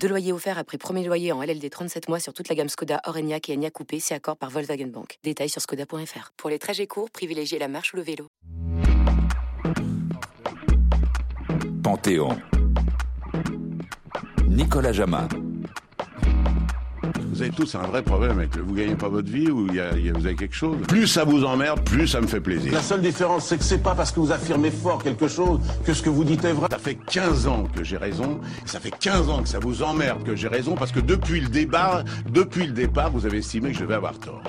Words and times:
Deux 0.00 0.08
loyers 0.08 0.32
offerts 0.32 0.58
après 0.58 0.78
premier 0.78 1.04
loyer 1.04 1.32
en 1.32 1.42
LLD 1.42 1.68
37 1.70 2.08
mois 2.08 2.20
sur 2.20 2.32
toute 2.32 2.48
la 2.48 2.54
gamme 2.54 2.68
Skoda, 2.68 3.00
Orenia 3.06 3.38
et 3.48 3.54
Enya 3.54 3.70
Coupé, 3.70 4.00
c'est 4.00 4.14
accord 4.14 4.36
par 4.36 4.50
Volkswagen 4.50 4.86
Bank. 4.86 5.18
Détails 5.24 5.48
sur 5.48 5.60
skoda.fr. 5.60 6.32
Pour 6.36 6.50
les 6.50 6.58
trajets 6.58 6.86
courts, 6.86 7.10
privilégiez 7.10 7.58
la 7.58 7.68
marche 7.68 7.92
ou 7.92 7.96
le 7.96 8.02
vélo. 8.02 8.28
Panthéon. 11.82 12.36
Nicolas 14.46 14.92
Jama. 14.92 15.28
Vous 17.32 17.42
avez 17.42 17.50
tous 17.50 17.74
un 17.74 17.82
vrai 17.82 18.02
problème 18.02 18.38
avec 18.38 18.56
le. 18.56 18.62
Vous 18.62 18.74
gagnez 18.74 18.94
pas 18.94 19.08
votre 19.08 19.30
vie 19.30 19.50
ou 19.50 19.72
y 19.72 19.80
a- 19.80 19.96
y 19.98 20.08
a- 20.08 20.12
vous 20.12 20.26
avez 20.26 20.34
quelque 20.36 20.54
chose 20.54 20.76
Plus 20.88 21.06
ça 21.06 21.24
vous 21.24 21.44
emmerde, 21.44 21.80
plus 21.84 22.06
ça 22.08 22.20
me 22.20 22.26
fait 22.26 22.40
plaisir. 22.40 22.72
La 22.72 22.82
seule 22.82 23.00
différence, 23.02 23.46
c'est 23.46 23.58
que 23.58 23.64
c'est 23.64 23.82
pas 23.82 23.94
parce 23.94 24.12
que 24.12 24.20
vous 24.20 24.32
affirmez 24.32 24.70
fort 24.70 25.02
quelque 25.02 25.28
chose 25.28 25.60
que 25.84 25.92
ce 25.92 26.02
que 26.02 26.10
vous 26.10 26.24
dites 26.24 26.44
est 26.44 26.52
vrai. 26.52 26.68
Ça 26.70 26.78
fait 26.78 26.94
15 26.96 27.46
ans 27.46 27.64
que 27.74 27.84
j'ai 27.84 27.96
raison, 27.96 28.40
ça 28.64 28.80
fait 28.80 28.90
15 28.98 29.28
ans 29.28 29.42
que 29.42 29.48
ça 29.48 29.58
vous 29.58 29.82
emmerde 29.82 30.22
que 30.24 30.34
j'ai 30.36 30.48
raison, 30.48 30.74
parce 30.74 30.92
que 30.92 31.00
depuis 31.00 31.40
le 31.40 31.48
débat, 31.48 32.04
depuis 32.30 32.66
le 32.66 32.72
départ, 32.72 33.10
vous 33.10 33.26
avez 33.26 33.38
estimé 33.38 33.70
que 33.70 33.76
je 33.76 33.82
devais 33.82 33.94
avoir 33.94 34.18
tort. 34.18 34.42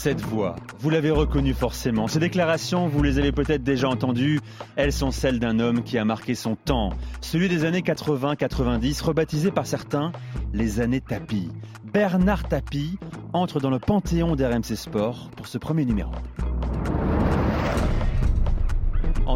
Cette 0.00 0.20
voix, 0.20 0.54
vous 0.78 0.90
l'avez 0.90 1.10
reconnue 1.10 1.54
forcément. 1.54 2.06
Ces 2.06 2.20
déclarations, 2.20 2.86
vous 2.86 3.02
les 3.02 3.18
avez 3.18 3.32
peut-être 3.32 3.64
déjà 3.64 3.88
entendues. 3.88 4.38
Elles 4.76 4.92
sont 4.92 5.10
celles 5.10 5.40
d'un 5.40 5.58
homme 5.58 5.82
qui 5.82 5.98
a 5.98 6.04
marqué 6.04 6.36
son 6.36 6.54
temps. 6.54 6.90
Celui 7.20 7.48
des 7.48 7.64
années 7.64 7.80
80-90, 7.80 9.02
rebaptisé 9.02 9.50
par 9.50 9.66
certains 9.66 10.12
les 10.52 10.78
années 10.78 11.00
tapis. 11.00 11.50
Bernard 11.92 12.46
Tapie 12.46 12.96
entre 13.32 13.58
dans 13.58 13.70
le 13.70 13.80
panthéon 13.80 14.36
d'RMC 14.36 14.76
Sport 14.76 15.30
pour 15.36 15.48
ce 15.48 15.58
premier 15.58 15.84
numéro. 15.84 16.12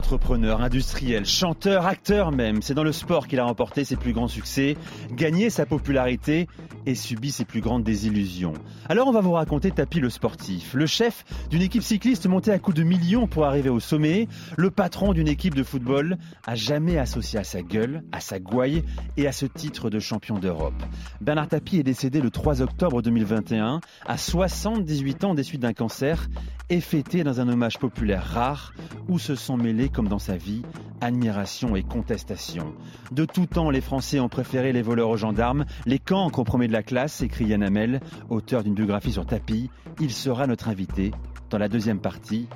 Entrepreneur, 0.03 0.61
industriel, 0.61 1.25
chanteur, 1.25 1.87
acteur 1.87 2.33
même, 2.33 2.61
c'est 2.61 2.75
dans 2.75 2.83
le 2.83 2.91
sport 2.91 3.29
qu'il 3.29 3.39
a 3.39 3.45
remporté 3.45 3.85
ses 3.85 3.95
plus 3.95 4.13
grands 4.13 4.27
succès, 4.27 4.77
gagné 5.13 5.49
sa 5.49 5.65
popularité 5.65 6.49
et 6.87 6.97
subi 6.97 7.31
ses 7.31 7.45
plus 7.45 7.61
grandes 7.61 7.85
désillusions. 7.85 8.55
Alors 8.89 9.07
on 9.07 9.13
va 9.13 9.21
vous 9.21 9.33
raconter 9.33 9.71
Tapi 9.71 10.01
le 10.01 10.11
sportif, 10.11 10.75
le 10.75 10.87
chef 10.87 11.25
d'une 11.51 11.63
équipe 11.63 11.85
cycliste 11.85 12.27
montée 12.27 12.51
à 12.51 12.59
coups 12.59 12.77
de 12.77 12.83
millions 12.83 13.29
pour 13.29 13.45
arriver 13.45 13.71
au 13.71 13.79
sommet, 13.79 14.27
le 14.57 14.71
patron 14.73 15.13
d'une 15.13 15.29
équipe 15.29 15.55
de 15.55 15.63
football 15.63 16.19
à 16.47 16.57
jamais 16.57 16.99
associé 16.99 17.39
à 17.39 17.45
sa 17.45 17.63
gueule, 17.63 18.03
à 18.11 18.19
sa 18.19 18.41
gouaille 18.41 18.83
et 19.17 19.29
à 19.29 19.33
ce 19.33 19.47
titre 19.47 19.89
de 19.89 20.01
champion 20.01 20.41
d'Europe. 20.41 20.83
Bernard 21.21 21.49
Tapie 21.49 21.79
est 21.79 21.85
décédé 21.85 22.21
le 22.21 22.31
3 22.31 22.61
octobre 22.61 23.03
2021 23.03 23.81
à 24.05 24.19
78 24.19 25.25
ans 25.25 25.35
des 25.35 25.45
suites 25.45 25.63
d'un 25.63 25.73
cancer 25.73 26.29
et 26.71 26.81
fêté 26.81 27.23
dans 27.23 27.41
un 27.41 27.49
hommage 27.49 27.79
populaire 27.79 28.25
rare 28.25 28.73
où 29.09 29.19
se 29.19 29.35
sont 29.35 29.57
mêlés 29.57 29.91
comme 29.93 30.09
dans 30.09 30.19
sa 30.19 30.37
vie 30.37 30.63
admiration 31.01 31.75
et 31.77 31.83
contestation. 31.83 32.75
De 33.11 33.25
tout 33.25 33.47
temps, 33.47 33.71
les 33.71 33.81
Français 33.81 34.21
ont 34.21 34.29
préféré 34.29 34.73
les 34.73 34.83
voleurs 34.83 35.11
aux 35.11 35.17
gendarmes, 35.17 35.65
les 35.85 35.99
cancres 35.99 36.39
au 36.39 36.45
premier 36.45 36.69
de 36.69 36.73
la 36.73 36.83
classe, 36.83 37.21
écrit 37.23 37.47
Yann 37.47 38.01
auteur 38.31 38.63
d'une 38.63 38.75
biographie 38.75 39.13
sur 39.13 39.27
Tapi. 39.27 39.69
Il 40.01 40.13
sera 40.13 40.47
notre 40.47 40.69
invité 40.69 41.11
dans 41.51 41.59
la 41.59 41.69
deuxième 41.69 41.99
partie. 41.99 42.49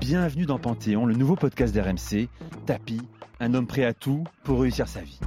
Bienvenue 0.00 0.46
dans 0.46 0.58
Panthéon, 0.58 1.06
le 1.06 1.14
nouveau 1.14 1.36
podcast 1.36 1.74
d'RMC. 1.74 2.28
Tapi, 2.66 3.00
un 3.40 3.54
homme 3.54 3.66
prêt 3.66 3.84
à 3.84 3.94
tout 3.94 4.24
pour 4.42 4.60
réussir 4.60 4.86
sa 4.86 5.00
vie. 5.00 5.18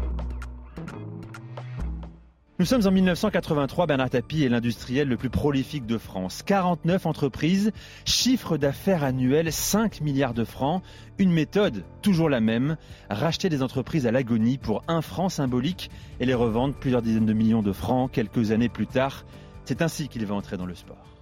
Nous 2.60 2.66
sommes 2.66 2.88
en 2.88 2.92
1983, 2.92 3.86
Bernard 3.86 4.10
Tapie 4.10 4.44
est 4.44 4.50
l'industriel 4.50 5.08
le 5.08 5.16
plus 5.16 5.30
prolifique 5.30 5.86
de 5.86 6.00
France. 6.00 6.42
49 6.42 7.06
entreprises, 7.06 7.72
chiffre 8.04 8.58
d'affaires 8.58 9.04
annuel 9.04 9.54
5 9.54 10.02
milliards 10.02 10.34
de 10.34 10.44
francs, 10.44 10.82
une 11.20 11.32
méthode 11.32 11.84
toujours 12.02 12.32
la 12.32 12.40
même, 12.40 12.76
racheter 13.12 13.50
des 13.50 13.62
entreprises 13.62 14.08
à 14.08 14.12
l'agonie 14.12 14.58
pour 14.58 14.82
un 14.88 15.04
franc 15.04 15.30
symbolique 15.30 15.92
et 16.20 16.26
les 16.26 16.34
revendre 16.34 16.74
plusieurs 16.74 17.04
dizaines 17.04 17.28
de 17.28 17.34
millions 17.34 17.62
de 17.62 17.74
francs 17.74 18.12
quelques 18.12 18.50
années 18.50 18.70
plus 18.70 18.88
tard. 18.88 19.26
C'est 19.66 19.84
ainsi 19.84 20.08
qu'il 20.08 20.26
va 20.26 20.34
entrer 20.34 20.58
dans 20.58 20.66
le 20.66 20.74
sport. 20.74 21.18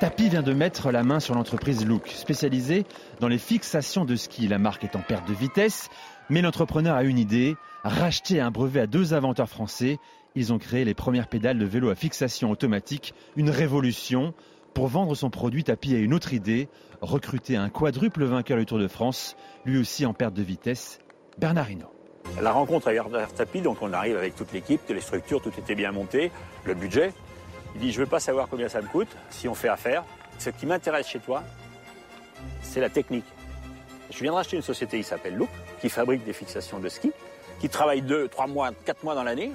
Tapi 0.00 0.28
vient 0.28 0.42
de 0.42 0.52
mettre 0.52 0.90
la 0.90 1.02
main 1.02 1.20
sur 1.20 1.34
l'entreprise 1.34 1.86
Look, 1.86 2.08
spécialisée 2.08 2.84
dans 3.20 3.28
les 3.28 3.38
fixations 3.38 4.04
de 4.04 4.14
ski. 4.14 4.46
La 4.46 4.58
marque 4.58 4.84
est 4.84 4.94
en 4.94 5.00
perte 5.00 5.26
de 5.26 5.32
vitesse, 5.32 5.88
mais 6.30 6.42
l'entrepreneur 6.42 6.96
a 6.96 7.04
une 7.04 7.18
idée, 7.18 7.56
racheter 7.84 8.40
un 8.40 8.50
brevet 8.50 8.80
à 8.80 8.86
deux 8.86 9.14
inventeurs 9.14 9.48
français. 9.48 9.98
Ils 10.34 10.52
ont 10.52 10.58
créé 10.58 10.84
les 10.84 10.94
premières 10.94 11.28
pédales 11.28 11.58
de 11.58 11.64
vélo 11.64 11.90
à 11.90 11.94
fixation 11.94 12.50
automatique, 12.50 13.14
une 13.36 13.50
révolution. 13.50 14.34
Pour 14.74 14.88
vendre 14.88 15.14
son 15.14 15.30
produit, 15.30 15.64
Tapi 15.64 15.94
a 15.94 15.98
une 15.98 16.12
autre 16.12 16.34
idée, 16.34 16.68
recruter 17.00 17.56
un 17.56 17.70
quadruple 17.70 18.24
vainqueur 18.24 18.58
du 18.58 18.66
Tour 18.66 18.78
de 18.78 18.88
France, 18.88 19.34
lui 19.64 19.78
aussi 19.78 20.04
en 20.04 20.12
perte 20.12 20.34
de 20.34 20.42
vitesse, 20.42 20.98
Bernard 21.38 21.70
Hinault. 21.70 21.92
La 22.42 22.52
rencontre 22.52 22.88
avec 22.88 23.00
Bernard 23.00 23.32
Tapie, 23.32 23.62
donc 23.62 23.78
on 23.80 23.92
arrive 23.94 24.16
avec 24.16 24.36
toute 24.36 24.52
l'équipe, 24.52 24.80
les 24.88 25.00
structures, 25.00 25.40
tout 25.40 25.52
était 25.58 25.74
bien 25.74 25.92
monté, 25.92 26.30
le 26.64 26.74
budget. 26.74 27.14
Il 27.74 27.80
dit, 27.80 27.92
je 27.92 28.00
ne 28.00 28.04
veux 28.04 28.10
pas 28.10 28.20
savoir 28.20 28.48
combien 28.48 28.68
ça 28.68 28.82
me 28.82 28.86
coûte, 28.86 29.16
si 29.30 29.48
on 29.48 29.54
fait 29.54 29.68
affaire. 29.68 30.04
Ce 30.38 30.50
qui 30.50 30.66
m'intéresse 30.66 31.06
chez 31.06 31.20
toi, 31.20 31.42
c'est 32.60 32.80
la 32.80 32.90
technique. 32.90 33.24
Je 34.10 34.18
viens 34.22 34.30
de 34.30 34.36
racheter 34.36 34.56
une 34.56 34.62
société 34.62 34.98
qui 34.98 35.04
s'appelle 35.04 35.34
Loop, 35.36 35.48
qui 35.80 35.88
fabrique 35.88 36.24
des 36.24 36.32
fixations 36.32 36.78
de 36.78 36.88
ski, 36.88 37.12
qui 37.60 37.68
travaille 37.68 38.02
deux, 38.02 38.28
trois 38.28 38.46
mois, 38.46 38.70
quatre 38.84 39.02
mois 39.04 39.14
dans 39.14 39.24
l'année, 39.24 39.52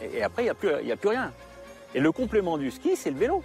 et, 0.00 0.22
après, 0.22 0.42
il 0.42 0.44
n'y 0.44 0.50
a, 0.92 0.96
plus- 0.96 1.08
rien. 1.08 1.32
Et 1.94 2.00
le 2.00 2.12
complément 2.12 2.56
du 2.56 2.70
ski, 2.70 2.94
c'est 2.96 3.10
le 3.10 3.18
vélo. 3.18 3.42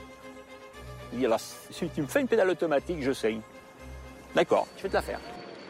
Il 1.12 1.20
dit, 1.20 1.26
alors, 1.26 1.40
si 1.40 1.88
tu 1.90 2.02
me 2.02 2.08
fais 2.08 2.22
une 2.22 2.28
pédale 2.28 2.50
automatique, 2.50 2.98
je 3.02 3.12
sais. 3.12 3.38
D'accord, 4.36 4.68
je 4.78 4.84
vais 4.84 4.90
te 4.90 4.94
la 4.94 5.02
faire. 5.02 5.20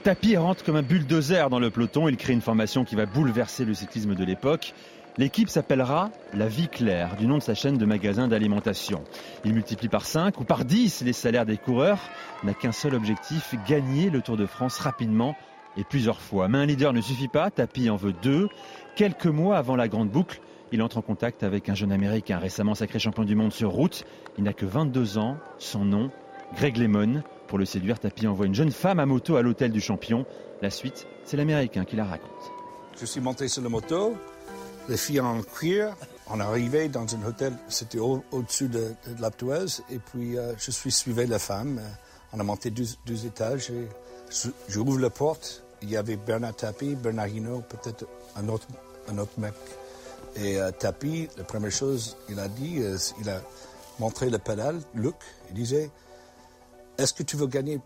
Tapi 0.03 0.35
rentre 0.35 0.63
comme 0.63 0.75
un 0.75 0.81
bulldozer 0.81 1.49
dans 1.49 1.59
le 1.59 1.69
peloton. 1.69 2.09
Il 2.09 2.17
crée 2.17 2.33
une 2.33 2.41
formation 2.41 2.83
qui 2.83 2.95
va 2.95 3.05
bouleverser 3.05 3.63
le 3.63 3.73
cyclisme 3.73 4.15
de 4.15 4.23
l'époque. 4.25 4.73
L'équipe 5.17 5.49
s'appellera 5.49 6.09
La 6.33 6.47
Vie 6.47 6.67
Claire, 6.67 7.15
du 7.17 7.27
nom 7.27 7.37
de 7.37 7.43
sa 7.43 7.53
chaîne 7.53 7.77
de 7.77 7.85
magasins 7.85 8.27
d'alimentation. 8.27 9.03
Il 9.45 9.53
multiplie 9.53 9.87
par 9.87 10.05
5 10.05 10.41
ou 10.41 10.43
par 10.43 10.65
10 10.65 11.01
les 11.01 11.13
salaires 11.13 11.45
des 11.45 11.57
coureurs, 11.57 11.99
n'a 12.43 12.55
qu'un 12.55 12.71
seul 12.71 12.95
objectif, 12.95 13.53
gagner 13.67 14.09
le 14.09 14.21
Tour 14.21 14.37
de 14.37 14.47
France 14.47 14.79
rapidement 14.79 15.35
et 15.77 15.83
plusieurs 15.83 16.19
fois. 16.19 16.47
Mais 16.47 16.57
un 16.57 16.65
leader 16.65 16.93
ne 16.93 17.01
suffit 17.01 17.27
pas, 17.27 17.51
Tapi 17.51 17.91
en 17.91 17.95
veut 17.95 18.15
deux. 18.23 18.49
Quelques 18.95 19.27
mois 19.27 19.57
avant 19.57 19.75
la 19.75 19.87
grande 19.87 20.09
boucle, 20.09 20.41
il 20.71 20.81
entre 20.81 20.97
en 20.97 21.03
contact 21.03 21.43
avec 21.43 21.69
un 21.69 21.75
jeune 21.75 21.91
Américain 21.91 22.39
récemment 22.39 22.73
sacré 22.73 22.97
champion 22.97 23.23
du 23.23 23.35
monde 23.35 23.53
sur 23.53 23.69
route. 23.69 24.05
Il 24.39 24.43
n'a 24.43 24.53
que 24.53 24.65
22 24.65 25.19
ans, 25.19 25.37
son 25.59 25.85
nom, 25.85 26.09
Greg 26.55 26.75
Lemon. 26.77 27.21
Pour 27.47 27.59
le 27.59 27.65
séduire, 27.65 27.99
Tapi 27.99 28.25
envoie 28.25 28.47
une 28.47 28.55
jeune 28.55 28.71
femme 28.71 28.99
à 28.99 29.05
moto 29.05 29.35
à 29.35 29.43
l'hôtel 29.43 29.71
du 29.71 29.79
champion. 29.79 30.25
La 30.63 30.71
suite, 30.71 31.05
c'est 31.23 31.37
l'Américain 31.37 31.85
qui 31.85 31.95
la 31.95 32.05
raconte. 32.05 32.51
Je 32.99 33.05
suis 33.05 33.21
monté 33.21 33.47
sur 33.47 33.61
la 33.61 33.69
moto, 33.69 34.15
les 34.89 34.97
filles 34.97 35.19
en 35.21 35.41
cuir. 35.41 35.95
On 36.29 36.39
arrivé 36.39 36.87
dans 36.89 37.05
un 37.15 37.25
hôtel, 37.27 37.53
c'était 37.67 37.99
au- 37.99 38.23
au-dessus 38.31 38.67
de, 38.69 38.93
de 39.07 39.21
la 39.21 39.29
Toise, 39.29 39.83
et 39.89 39.99
puis 39.99 40.37
euh, 40.37 40.53
je 40.57 40.71
suis 40.71 40.91
suivi 40.91 41.25
la 41.27 41.39
femme. 41.39 41.79
Euh, 41.79 41.87
On 42.35 42.39
a 42.39 42.43
monté 42.43 42.71
deux, 42.71 43.25
étages, 43.25 43.69
et 43.69 43.87
j'ouvre 44.67 44.97
la 44.99 45.09
porte. 45.11 45.63
Il 45.81 45.89
y 45.91 45.97
avait 45.97 46.15
Bernard 46.15 46.55
Tapie, 46.55 46.95
Bernard 46.95 47.27
Hinault, 47.27 47.61
peut-être 47.61 48.05
un 48.35 48.47
autre, 48.49 48.67
un 49.09 49.17
autre 49.19 49.37
mec. 49.37 49.53
Et 50.35 50.59
euh, 50.59 50.71
Tapie, 50.71 51.27
la 51.37 51.43
première 51.43 51.71
chose 51.71 52.17
il 52.29 52.39
a 52.39 52.47
dit, 52.47 52.79
euh, 52.81 52.97
il 53.21 53.29
a 53.29 53.39
montré 53.99 54.29
le 54.31 54.39
pédale, 54.39 54.79
look, 54.95 55.15
il 55.49 55.55
disait, 55.55 55.91
est-ce 56.97 57.13
que 57.13 57.21
tu 57.23 57.35
veux 57.37 57.47
gagner? 57.47 57.79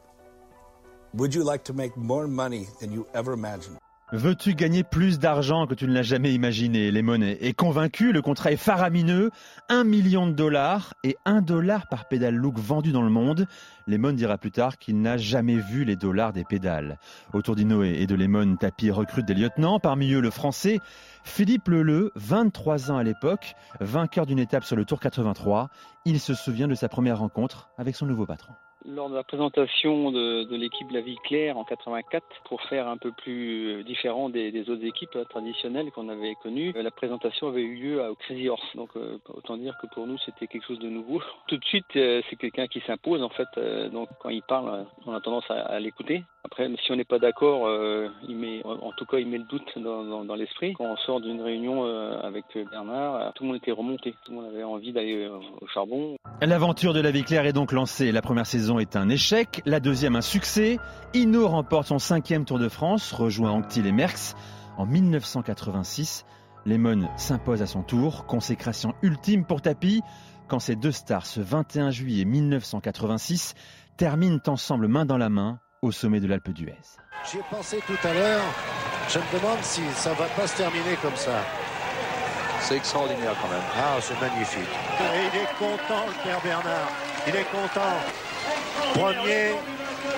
Would 1.16 1.34
you 1.34 1.44
like 1.44 1.64
to 1.66 1.74
make 1.74 1.98
more 1.98 2.28
money 2.28 2.68
than 2.80 2.92
you 2.94 3.06
ever 3.14 3.34
imagined? 3.34 3.78
Veux-tu 4.14 4.56
gagner 4.56 4.86
plus 4.86 5.20
d'argent 5.20 5.68
que 5.68 5.76
tu 5.76 5.86
ne 5.86 5.94
l'as 5.94 6.02
jamais 6.02 6.34
imaginé 6.34 6.92
Lemon 6.92 7.22
est 7.22 7.44
est 7.46 7.52
convaincu, 7.52 8.14
le 8.14 8.22
contrat 8.22 8.54
est 8.54 8.56
faramineux, 8.56 9.32
1 9.68 9.84
million 9.84 10.28
de 10.28 10.32
dollars 10.32 10.94
et 11.04 11.18
1 11.26 11.42
dollar 11.42 11.88
par 11.90 12.08
pédale 12.08 12.36
look 12.36 12.58
vendu 12.58 12.94
dans 12.94 13.02
le 13.02 13.10
monde. 13.10 13.48
Lemon 13.86 14.14
dira 14.14 14.38
plus 14.38 14.52
tard 14.52 14.78
qu'il 14.78 15.02
n'a 15.02 15.18
jamais 15.18 15.58
vu 15.58 15.84
les 15.84 15.98
dollars 15.98 16.32
des 16.32 16.46
pédales. 16.46 17.00
Autour 17.34 17.58
d'Inoé 17.58 17.98
et 18.00 18.08
de 18.08 18.16
Lemon, 18.16 18.56
Tapi 18.56 18.92
recrute 18.92 19.26
des 19.26 19.34
lieutenants, 19.34 19.82
parmi 19.82 20.14
eux 20.14 20.22
le 20.22 20.32
français 20.32 20.80
Philippe 21.26 21.68
Leleu, 21.68 22.14
23 22.16 22.92
ans 22.92 22.98
à 22.98 23.04
l'époque, 23.04 23.56
vainqueur 23.82 24.26
d'une 24.26 24.40
étape 24.40 24.64
sur 24.64 24.78
le 24.78 24.86
Tour 24.86 25.02
83. 25.02 25.68
Il 26.06 26.22
se 26.22 26.34
souvient 26.34 26.70
de 26.70 26.76
sa 26.76 26.88
première 26.88 27.20
rencontre 27.20 27.72
avec 27.78 27.98
son 27.98 28.06
nouveau 28.06 28.26
patron. 28.26 28.54
Lors 28.88 29.10
de 29.10 29.16
la 29.16 29.24
présentation 29.24 30.12
de, 30.12 30.44
de 30.44 30.56
l'équipe 30.56 30.90
La 30.92 31.02
Vie 31.02 31.18
Claire 31.26 31.58
en 31.58 31.64
84, 31.64 32.24
pour 32.46 32.62
faire 32.64 32.88
un 32.88 32.98
peu 32.98 33.12
plus 33.12 33.84
différent 33.84 34.30
des, 34.30 34.52
des 34.52 34.70
autres 34.70 34.86
équipes 34.86 35.16
euh, 35.16 35.26
traditionnelles 35.26 35.92
qu'on 35.92 36.10
avait 36.10 36.36
connues, 36.42 36.74
euh, 36.76 36.82
la 36.82 36.92
présentation 36.92 37.48
avait 37.50 37.62
eu 37.62 37.76
lieu 37.76 38.10
au 38.10 38.16
Crazy 38.16 38.48
Horse. 38.50 38.76
Donc 38.76 38.90
euh, 38.96 39.20
autant 39.30 39.58
dire 39.58 39.76
que 39.82 39.88
pour 39.88 40.08
nous 40.08 40.18
c'était 40.20 40.48
quelque 40.48 40.66
chose 40.66 40.80
de 40.80 40.90
nouveau. 40.90 41.22
Tout 41.48 41.58
de 41.58 41.66
suite, 41.66 41.86
euh, 41.96 42.22
c'est 42.30 42.38
quelqu'un 42.38 42.68
qui 42.68 42.80
s'impose 42.82 43.22
en 43.22 43.30
fait. 43.30 43.48
euh, 43.58 43.90
donc 43.90 44.10
quand 44.22 44.30
il 44.30 44.42
parle, 44.44 44.70
euh, 44.70 44.84
on 45.06 45.14
a 45.14 45.22
tendance 45.22 45.50
à, 45.50 45.56
à 45.56 45.80
l'écouter. 45.80 46.24
Après, 46.50 46.70
si 46.82 46.94
on 46.94 46.96
n'est 46.96 47.04
pas 47.04 47.20
d'accord, 47.20 47.68
euh, 47.68 48.08
en 48.64 48.92
tout 48.94 49.06
cas, 49.06 49.18
il 49.18 49.28
met 49.28 49.38
le 49.38 49.44
doute 49.44 49.78
dans, 49.78 50.36
l'esprit. 50.36 50.74
Quand 50.78 50.86
on 50.86 50.96
sort 50.96 51.20
d'une 51.20 51.42
réunion 51.42 51.86
euh, 51.86 52.18
avec 52.22 52.46
Bernard, 52.72 53.16
euh, 53.16 53.30
tout 53.36 53.44
le 53.44 53.50
monde 53.50 53.58
était 53.58 53.74
remonté. 53.74 54.16
Tout 54.24 54.32
le 54.32 54.38
monde 54.38 54.46
avait 54.54 54.64
envie 54.64 54.94
d'aller 54.94 55.28
au 55.28 55.68
charbon. 55.68 56.16
L'aventure 56.42 56.94
de 56.94 57.02
la 57.02 57.12
vie 57.12 57.24
claire 57.24 57.46
est 57.46 57.52
donc 57.52 57.74
lancée. 57.74 58.14
La 58.14 58.22
première 58.22 58.46
saison 58.46 58.80
est 58.80 58.96
un 58.96 59.10
échec, 59.10 59.62
la 59.66 59.82
deuxième 59.82 60.16
un 60.16 60.22
succès. 60.22 60.78
Hino 61.14 61.50
remporte 61.50 61.88
son 61.88 62.00
cinquième 62.00 62.46
Tour 62.46 62.60
de 62.60 62.70
France, 62.70 63.12
rejoint 63.12 63.52
Anctil 63.52 63.86
et 63.86 63.92
Merckx. 63.92 64.34
En 64.78 64.86
1986, 64.86 66.26
Lemon 66.66 67.10
s'impose 67.18 67.62
à 67.62 67.66
son 67.66 67.84
tour, 67.84 68.26
consécration 68.26 68.94
ultime 69.02 69.44
pour 69.44 69.62
Tapi, 69.62 70.02
quand 70.48 70.60
ces 70.60 70.78
deux 70.78 70.94
stars, 70.94 71.26
ce 71.26 71.42
21 71.42 71.92
juillet 71.92 72.24
1986, 72.24 73.54
terminent 73.98 74.40
ensemble 74.48 74.88
main 74.88 75.06
dans 75.06 75.18
la 75.18 75.30
main 75.30 75.60
au 75.82 75.92
sommet 75.92 76.20
de 76.20 76.28
l'Alpe 76.28 76.50
d'Huez. 76.50 76.78
J'y 77.30 77.38
ai 77.38 77.44
pensé 77.50 77.80
tout 77.86 78.08
à 78.08 78.14
l'heure. 78.14 78.44
Je 79.10 79.20
me 79.20 79.40
demande 79.40 79.62
si 79.62 79.82
ça 79.96 80.14
va 80.14 80.26
pas 80.26 80.48
se 80.48 80.58
terminer 80.58 80.96
comme 81.02 81.16
ça. 81.16 81.44
C'est 82.62 82.78
extraordinaire 82.78 83.36
quand 83.42 83.50
même. 83.50 83.62
Ah, 83.78 83.98
c'est 84.02 84.20
magnifique. 84.20 84.60
Et 85.00 85.28
il 85.32 85.40
est 85.40 85.54
content, 85.58 86.06
le 86.08 86.24
père 86.24 86.42
Bernard. 86.42 86.92
Il 87.28 87.36
est 87.36 87.46
content. 87.46 87.96
Premier, 88.94 89.54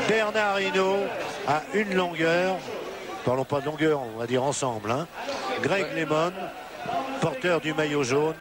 Bernard 0.08 0.62
Hinault 0.62 1.06
à 1.48 1.62
une 1.74 1.94
longueur. 1.94 2.56
Parlons 3.26 3.46
pas 3.46 3.60
de 3.60 3.66
longueur, 3.66 4.02
on 4.02 4.18
va 4.18 4.28
dire 4.28 4.44
ensemble. 4.44 4.92
Hein. 4.92 5.08
Greg 5.62 5.86
Lemon, 5.96 6.32
porteur 7.22 7.62
du 7.62 7.74
maillot 7.74 8.04
jaune. 8.04 8.36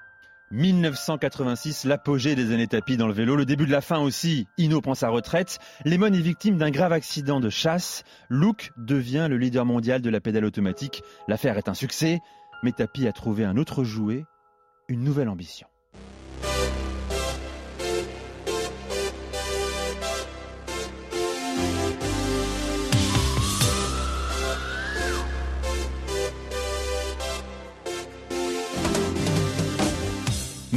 1986, 0.51 1.85
l'apogée 1.85 2.35
des 2.35 2.53
années 2.53 2.67
tapis 2.67 2.97
dans 2.97 3.07
le 3.07 3.13
vélo, 3.13 3.37
le 3.37 3.45
début 3.45 3.67
de 3.67 3.71
la 3.71 3.81
fin 3.81 3.99
aussi. 3.99 4.47
Hino 4.57 4.81
prend 4.81 4.95
sa 4.95 5.09
retraite. 5.09 5.59
Lemon 5.85 6.13
est 6.13 6.21
victime 6.21 6.57
d'un 6.57 6.71
grave 6.71 6.93
accident 6.93 7.41
de 7.41 7.51
chasse. 7.51 8.03
Luke 8.31 8.73
devient 8.77 9.27
le 9.29 9.37
leader 9.37 9.65
mondial 9.65 10.01
de 10.01 10.11
la 10.11 10.21
pédale 10.21 10.45
automatique. 10.45 11.03
L'affaire 11.29 11.59
est 11.59 11.69
un 11.69 11.75
succès, 11.75 12.21
mais 12.63 12.73
Tapi 12.73 13.07
a 13.07 13.13
trouvé 13.13 13.45
un 13.45 13.57
autre 13.57 13.85
jouet, 13.85 14.25
une 14.89 15.05
nouvelle 15.05 15.29
ambition. 15.29 15.69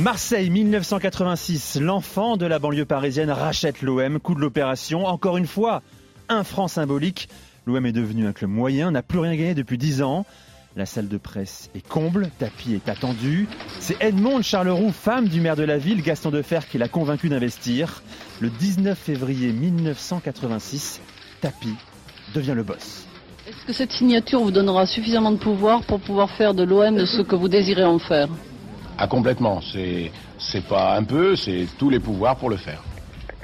Marseille 0.02 0.50
1986, 0.50 1.80
l'enfant 1.80 2.36
de 2.36 2.48
la 2.48 2.58
banlieue 2.58 2.86
parisienne 2.86 3.30
rachète 3.30 3.84
l'OM, 3.84 4.20
coup 4.20 4.34
de 4.34 4.40
l'opération, 4.40 5.06
encore 5.06 5.38
une 5.38 5.46
fois, 5.46 5.84
un 6.28 6.44
franc 6.44 6.68
symbolique. 6.68 7.30
L'OM 7.68 7.86
est 7.86 7.92
devenu 7.92 8.26
un 8.26 8.34
club 8.34 8.50
moyen, 8.50 8.90
n'a 8.90 9.04
plus 9.04 9.20
rien 9.20 9.36
gagné 9.36 9.54
depuis 9.54 9.78
10 9.78 10.02
ans. 10.02 10.26
La 10.76 10.88
salle 10.88 11.08
de 11.08 11.18
presse 11.18 11.70
est 11.76 11.88
comble, 11.88 12.32
Tapi 12.40 12.74
est 12.74 12.90
attendu. 12.90 13.48
C'est 13.80 13.96
Edmond 14.02 14.42
Charleroux, 14.42 14.92
femme 14.92 15.28
du 15.28 15.40
maire 15.40 15.56
de 15.56 15.62
la 15.64 15.78
ville, 15.78 16.02
Gaston 16.02 16.32
Defer, 16.32 16.62
qui 16.68 16.80
l'a 16.80 16.88
convaincu 16.88 17.30
d'investir. 17.30 18.02
Le 18.40 18.50
19 18.50 18.98
février 18.98 19.54
1986, 19.54 21.00
Tapi 21.42 21.76
devient 22.34 22.54
le 22.56 22.64
boss. 22.64 23.06
Est-ce 23.48 23.68
que 23.68 23.74
cette 23.74 23.92
signature 23.92 24.42
vous 24.42 24.52
donnera 24.52 24.88
suffisamment 24.88 25.32
de 25.32 25.38
pouvoir 25.38 25.84
pour 25.84 26.00
pouvoir 26.00 26.32
faire 26.32 26.56
de 26.56 26.64
l'OM 26.64 27.06
ce 27.06 27.22
que 27.22 27.36
vous 27.36 27.50
désirez 27.50 27.84
en 27.84 28.00
faire? 28.00 28.30
Ah, 28.98 29.08
complètement. 29.08 29.62
C'est, 29.62 30.12
c'est 30.38 30.66
pas 30.66 30.96
un 30.98 31.04
peu, 31.04 31.36
c'est 31.36 31.68
tous 31.78 31.90
les 31.90 32.00
pouvoirs 32.00 32.36
pour 32.36 32.50
le 32.50 32.58
faire. 32.58 32.84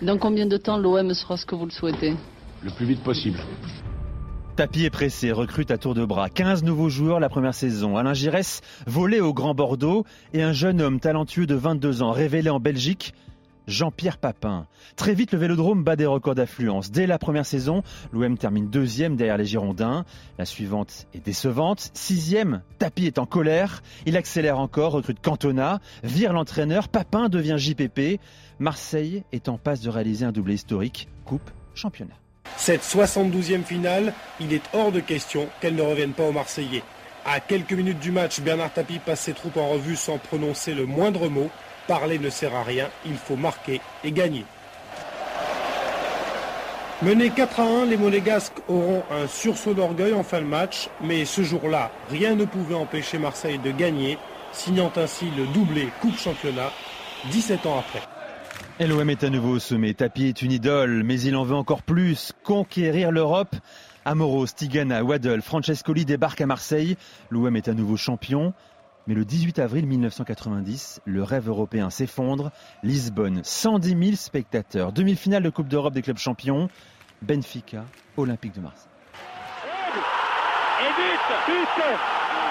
Dans 0.02 0.18
combien 0.18 0.46
de 0.46 0.58
temps 0.58 0.78
l'OM 0.78 1.14
sera 1.14 1.38
ce 1.38 1.46
que 1.46 1.56
vous 1.56 1.66
le 1.66 1.72
souhaitez 1.72 2.14
Le 2.64 2.70
plus 2.70 2.86
vite 2.86 3.02
possible. 3.04 3.40
Tapi 4.56 4.86
est 4.86 4.90
pressé, 4.90 5.32
recrute 5.32 5.70
à 5.70 5.78
tour 5.78 5.94
de 5.94 6.04
bras. 6.04 6.30
15 6.30 6.64
nouveaux 6.64 6.90
joueurs 6.90 7.20
la 7.20 7.30
première 7.30 7.54
saison. 7.54 7.96
Alain 7.96 8.14
Giresse, 8.14 8.62
volé 8.88 9.20
au 9.20 9.32
Grand 9.32 9.54
Bordeaux, 9.54 10.04
et 10.34 10.42
un 10.42 10.52
jeune 10.52 10.82
homme 10.82 11.00
talentueux 11.00 11.46
de 11.46 11.54
22 11.54 12.02
ans, 12.02 12.12
révélé 12.12 12.50
en 12.50 12.60
Belgique, 12.60 13.14
Jean-Pierre 13.68 14.18
Papin. 14.18 14.68
Très 14.96 15.14
vite, 15.14 15.34
le 15.34 15.38
Vélodrome 15.38 15.84
bat 15.84 15.96
des 15.96 16.06
records 16.06 16.36
d'affluence. 16.36 16.90
Dès 16.90 17.06
la 17.06 17.20
première 17.20 17.46
saison, 17.46 17.84
l'OM 18.14 18.38
termine 18.38 18.70
deuxième 18.70 19.16
derrière 19.16 19.38
les 19.38 19.46
Girondins. 19.46 20.06
La 20.38 20.46
suivante 20.46 21.08
est 21.14 21.24
décevante. 21.24 21.92
Sixième, 21.94 22.62
Tapi 22.80 23.06
est 23.06 23.20
en 23.20 23.26
colère. 23.26 23.84
Il 24.06 24.18
accélère 24.18 24.60
encore, 24.60 24.94
recrute 24.94 25.22
Cantona, 25.22 25.80
vire 26.04 26.34
l'entraîneur. 26.34 26.88
Papin 26.88 27.30
devient 27.30 27.58
JPP. 27.58 28.20
Marseille 28.60 29.24
est 29.32 29.50
en 29.50 29.58
passe 29.58 29.82
de 29.82 29.90
réaliser 29.90 30.26
un 30.26 30.32
doublé 30.32 30.56
historique, 30.56 31.10
coupe, 31.26 31.52
championnat. 31.76 32.16
Cette 32.56 32.82
72e 32.82 33.64
finale, 33.64 34.14
il 34.40 34.54
est 34.54 34.64
hors 34.74 34.92
de 34.92 35.00
question 35.00 35.48
qu'elle 35.60 35.76
ne 35.76 35.82
revienne 35.82 36.14
pas 36.14 36.24
aux 36.24 36.32
Marseillais. 36.32 36.84
À 37.26 37.42
quelques 37.42 37.74
minutes 37.74 38.00
du 38.00 38.12
match, 38.12 38.40
Bernard 38.40 38.72
Tapie 38.72 39.00
passe 39.00 39.22
ses 39.22 39.34
troupes 39.34 39.58
en 39.58 39.68
revue 39.68 39.98
sans 39.98 40.18
prononcer 40.18 40.74
le 40.74 40.86
moindre 40.86 41.28
mot. 41.28 41.50
Parler 41.88 42.20
ne 42.20 42.30
sert 42.30 42.54
à 42.56 42.64
rien, 42.64 42.90
il 43.06 43.16
faut 43.16 43.36
marquer 43.36 43.82
et 44.04 44.12
gagner. 44.12 44.46
Menés 47.02 47.30
4 47.30 47.60
à 47.60 47.64
1, 47.64 47.86
les 47.86 47.98
Monégasques 47.98 48.58
auront 48.68 49.04
un 49.12 49.28
sursaut 49.28 49.74
d'orgueil 49.74 50.14
en 50.14 50.24
fin 50.24 50.42
de 50.42 50.48
match, 50.48 50.90
mais 51.02 51.26
ce 51.26 51.44
jour-là, 51.44 51.92
rien 52.10 52.36
ne 52.36 52.46
pouvait 52.46 52.76
empêcher 52.76 53.20
Marseille 53.20 53.60
de 53.60 53.72
gagner, 53.72 54.18
signant 54.52 54.92
ainsi 54.96 55.26
le 55.38 55.46
doublé 55.48 55.90
Coupe 56.02 56.18
Championnat 56.18 56.72
17 57.32 57.66
ans 57.66 57.80
après. 57.80 58.02
LOM 58.80 59.10
est 59.10 59.24
à 59.24 59.30
nouveau 59.30 59.54
au 59.54 59.60
sommet. 59.60 59.94
Tapi 59.94 60.28
est 60.28 60.42
une 60.42 60.52
idole, 60.52 61.04
mais 61.04 61.20
il 61.22 61.36
en 61.36 61.44
veut 61.44 61.56
encore 61.56 61.82
plus. 61.82 62.34
Conquérir 62.44 63.12
l'Europe. 63.12 63.56
Amoros, 64.06 64.48
Tigana, 64.56 65.04
Waddle, 65.04 65.42
Francescoli 65.42 66.06
débarquent 66.06 66.42
à 66.42 66.46
Marseille. 66.46 66.96
L'OM 67.30 67.56
est 67.56 67.68
à 67.68 67.74
nouveau 67.74 67.98
champion. 67.98 68.54
Mais 69.08 69.16
le 69.16 69.24
18 69.24 69.60
avril 69.60 69.88
1990, 69.88 71.02
le 71.06 71.24
rêve 71.24 71.48
européen 71.48 71.90
s'effondre. 71.90 72.52
Lisbonne, 72.84 73.42
110 73.42 73.90
000 73.90 74.16
spectateurs. 74.16 74.92
Demi-finale 74.92 75.44
de 75.44 75.50
Coupe 75.50 75.70
d'Europe 75.70 75.94
des 75.94 76.02
clubs 76.02 76.18
champions. 76.18 76.68
Benfica, 77.22 77.86
Olympique 78.18 78.54
de 78.54 78.60
Marseille. 78.60 78.92
Et 80.80 80.92
but 80.94 81.20
But 81.48 81.68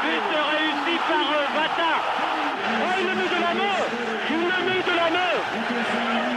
But 0.02 0.24
réussi 0.50 0.98
par 1.06 1.26
euh, 1.30 1.46
Vata 1.54 1.92
Oh, 2.66 2.94
il 2.98 3.06
le 3.06 3.14
met 3.14 3.28
de 3.28 3.40
la 3.40 3.54
main 3.54 3.76
Il 4.30 4.42
le 4.42 4.60
met 4.66 4.82
de 4.82 4.96
la 4.96 5.10
main 5.10 5.34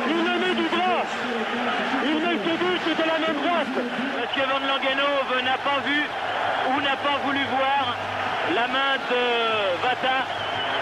Il 0.10 0.20
le 0.28 0.36
met 0.40 0.56
du 0.56 0.68
bras 0.70 1.04
Il 2.06 2.18
met 2.22 2.38
ce 2.38 2.54
but 2.60 2.98
de 2.98 3.08
la 3.08 3.18
main 3.20 3.34
droite 3.42 3.76
Parce 4.16 4.34
que 4.36 4.44
Van 4.52 4.60
Langenhove 4.68 5.44
n'a 5.44 5.58
pas 5.58 5.80
vu 5.88 6.02
ou 6.70 6.82
n'a 6.82 6.98
pas 6.98 7.18
voulu 7.26 7.40
voir 7.58 7.79
main 8.72 8.96
de 9.10 9.82
Vata 9.82 10.26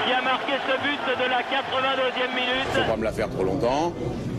qui 0.06 0.14
a 0.14 0.22
marqué 0.22 0.54
ce 0.66 0.76
but 0.84 1.26
de 1.26 1.30
la 1.30 1.42
82e 1.42 2.36
minute. 2.36 2.68
Faut 2.72 2.92
pas 2.92 2.98
me 2.98 3.04
la 3.04 3.12
faire 3.12 3.30
trop 3.30 3.44
longtemps. 3.44 3.94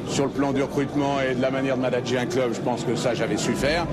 Sur 0.08 0.24
le 0.24 0.30
plan 0.30 0.52
du 0.52 0.62
recrutement 0.62 1.20
et 1.20 1.34
de 1.34 1.42
la 1.42 1.50
manière 1.50 1.76
de 1.76 1.82
manager 1.82 2.22
un 2.22 2.26
club, 2.26 2.54
je 2.54 2.60
pense 2.60 2.84
que 2.84 2.94
ça, 2.94 3.14
j'avais 3.14 3.36
su 3.36 3.52
faire. 3.52 3.86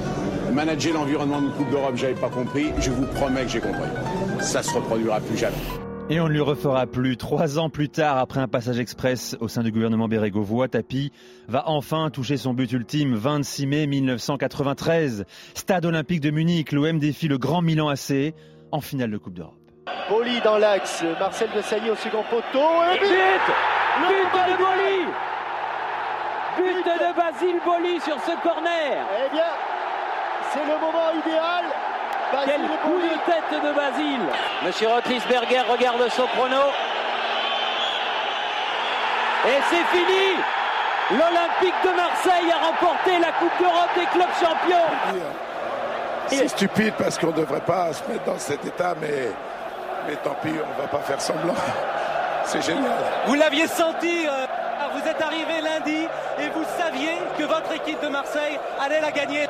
Manager 0.53 0.93
l'environnement 0.93 1.41
de 1.41 1.49
Coupe 1.49 1.69
d'Europe, 1.69 1.95
j'avais 1.95 2.13
pas 2.13 2.29
compris. 2.29 2.71
Je 2.79 2.91
vous 2.91 3.05
promets 3.05 3.43
que 3.43 3.49
j'ai 3.49 3.59
compris. 3.59 3.89
Ça 4.39 4.63
se 4.63 4.73
reproduira 4.73 5.19
plus 5.19 5.37
jamais. 5.37 5.55
Et 6.07 6.19
on 6.19 6.27
ne 6.27 6.33
lui 6.33 6.41
refera 6.41 6.85
plus. 6.85 7.17
Trois 7.17 7.57
ans 7.57 7.71
plus 7.71 7.89
tard, 7.89 8.19
après 8.19 8.39
un 8.39 8.47
passage 8.47 8.77
express 8.77 9.35
au 9.39 9.47
sein 9.47 9.63
du 9.63 9.71
gouvernement 9.71 10.07
Bérégovois, 10.07 10.67
Tapi 10.67 11.11
va 11.47 11.67
enfin 11.67 12.11
toucher 12.11 12.37
son 12.37 12.53
but 12.53 12.71
ultime, 12.71 13.15
26 13.15 13.65
mai 13.65 13.87
1993. 13.87 15.25
Stade 15.55 15.83
olympique 15.83 16.21
de 16.21 16.29
Munich, 16.29 16.71
l'OM 16.71 16.99
défie 16.99 17.27
le 17.27 17.39
Grand 17.39 17.63
Milan 17.63 17.89
AC 17.89 18.35
en 18.71 18.81
finale 18.81 19.11
de 19.11 19.17
Coupe 19.17 19.33
d'Europe. 19.33 19.53
Boli 20.09 20.39
dans 20.41 20.57
l'axe, 20.57 21.03
Marcel 21.19 21.49
de 21.51 21.61
Sagny 21.61 21.89
au 21.89 21.95
second 21.95 22.23
poteau. 22.29 22.69
Et 22.93 22.99
but 22.99 23.09
But, 23.99 24.31
but 24.33 24.51
de 24.51 24.57
Boli 24.57 25.05
But 26.57 26.85
de 26.85 27.13
Basile 27.15 27.59
Boli 27.65 27.99
sur 28.01 28.19
ce 28.21 28.31
corner 28.43 29.05
Eh 29.25 29.29
bien, 29.31 29.43
c'est 30.51 30.59
le 30.65 30.77
moment 30.79 31.11
idéal. 31.25 31.65
Basile 32.31 32.53
Quel 32.55 32.67
coup 32.79 32.97
Boli. 32.97 33.09
de 33.09 33.15
tête 33.25 33.63
de 33.63 33.71
Basile 33.73 34.21
Monsieur 34.65 34.87
Rotlisberger 34.89 35.61
regarde 35.71 36.07
son 36.09 36.25
chrono. 36.27 36.61
Et 39.47 39.59
c'est 39.69 39.97
fini 39.97 40.35
L'Olympique 41.11 41.75
de 41.83 41.95
Marseille 41.95 42.51
a 42.51 42.65
remporté 42.65 43.19
la 43.19 43.31
Coupe 43.33 43.57
d'Europe 43.59 43.91
des 43.95 44.05
clubs 44.07 44.33
champions 44.39 44.89
C'est 46.27 46.47
stupide 46.47 46.93
parce 46.97 47.17
qu'on 47.17 47.27
ne 47.27 47.33
devrait 47.33 47.61
pas 47.61 47.93
se 47.93 48.03
mettre 48.09 48.23
dans 48.25 48.39
cet 48.39 48.65
état, 48.65 48.95
mais, 48.99 49.29
mais 50.07 50.15
tant 50.17 50.35
pis, 50.41 50.49
on 50.49 50.75
ne 50.77 50.81
va 50.81 50.87
pas 50.87 50.99
faire 50.99 51.21
semblant. 51.21 51.53
C'est 52.45 52.61
génial. 52.61 52.91
Vous 53.25 53.33
l'aviez 53.33 53.67
senti, 53.67 54.27
euh, 54.27 54.45
vous 54.93 55.07
êtes 55.07 55.21
arrivé 55.21 55.61
lundi 55.61 56.07
et 56.39 56.49
vous 56.49 56.63
saviez 56.77 57.17
que 57.37 57.43
votre 57.43 57.71
équipe 57.73 58.01
de 58.01 58.07
Marseille 58.07 58.59
allait 58.79 59.01
la 59.01 59.11
gagner. 59.11 59.47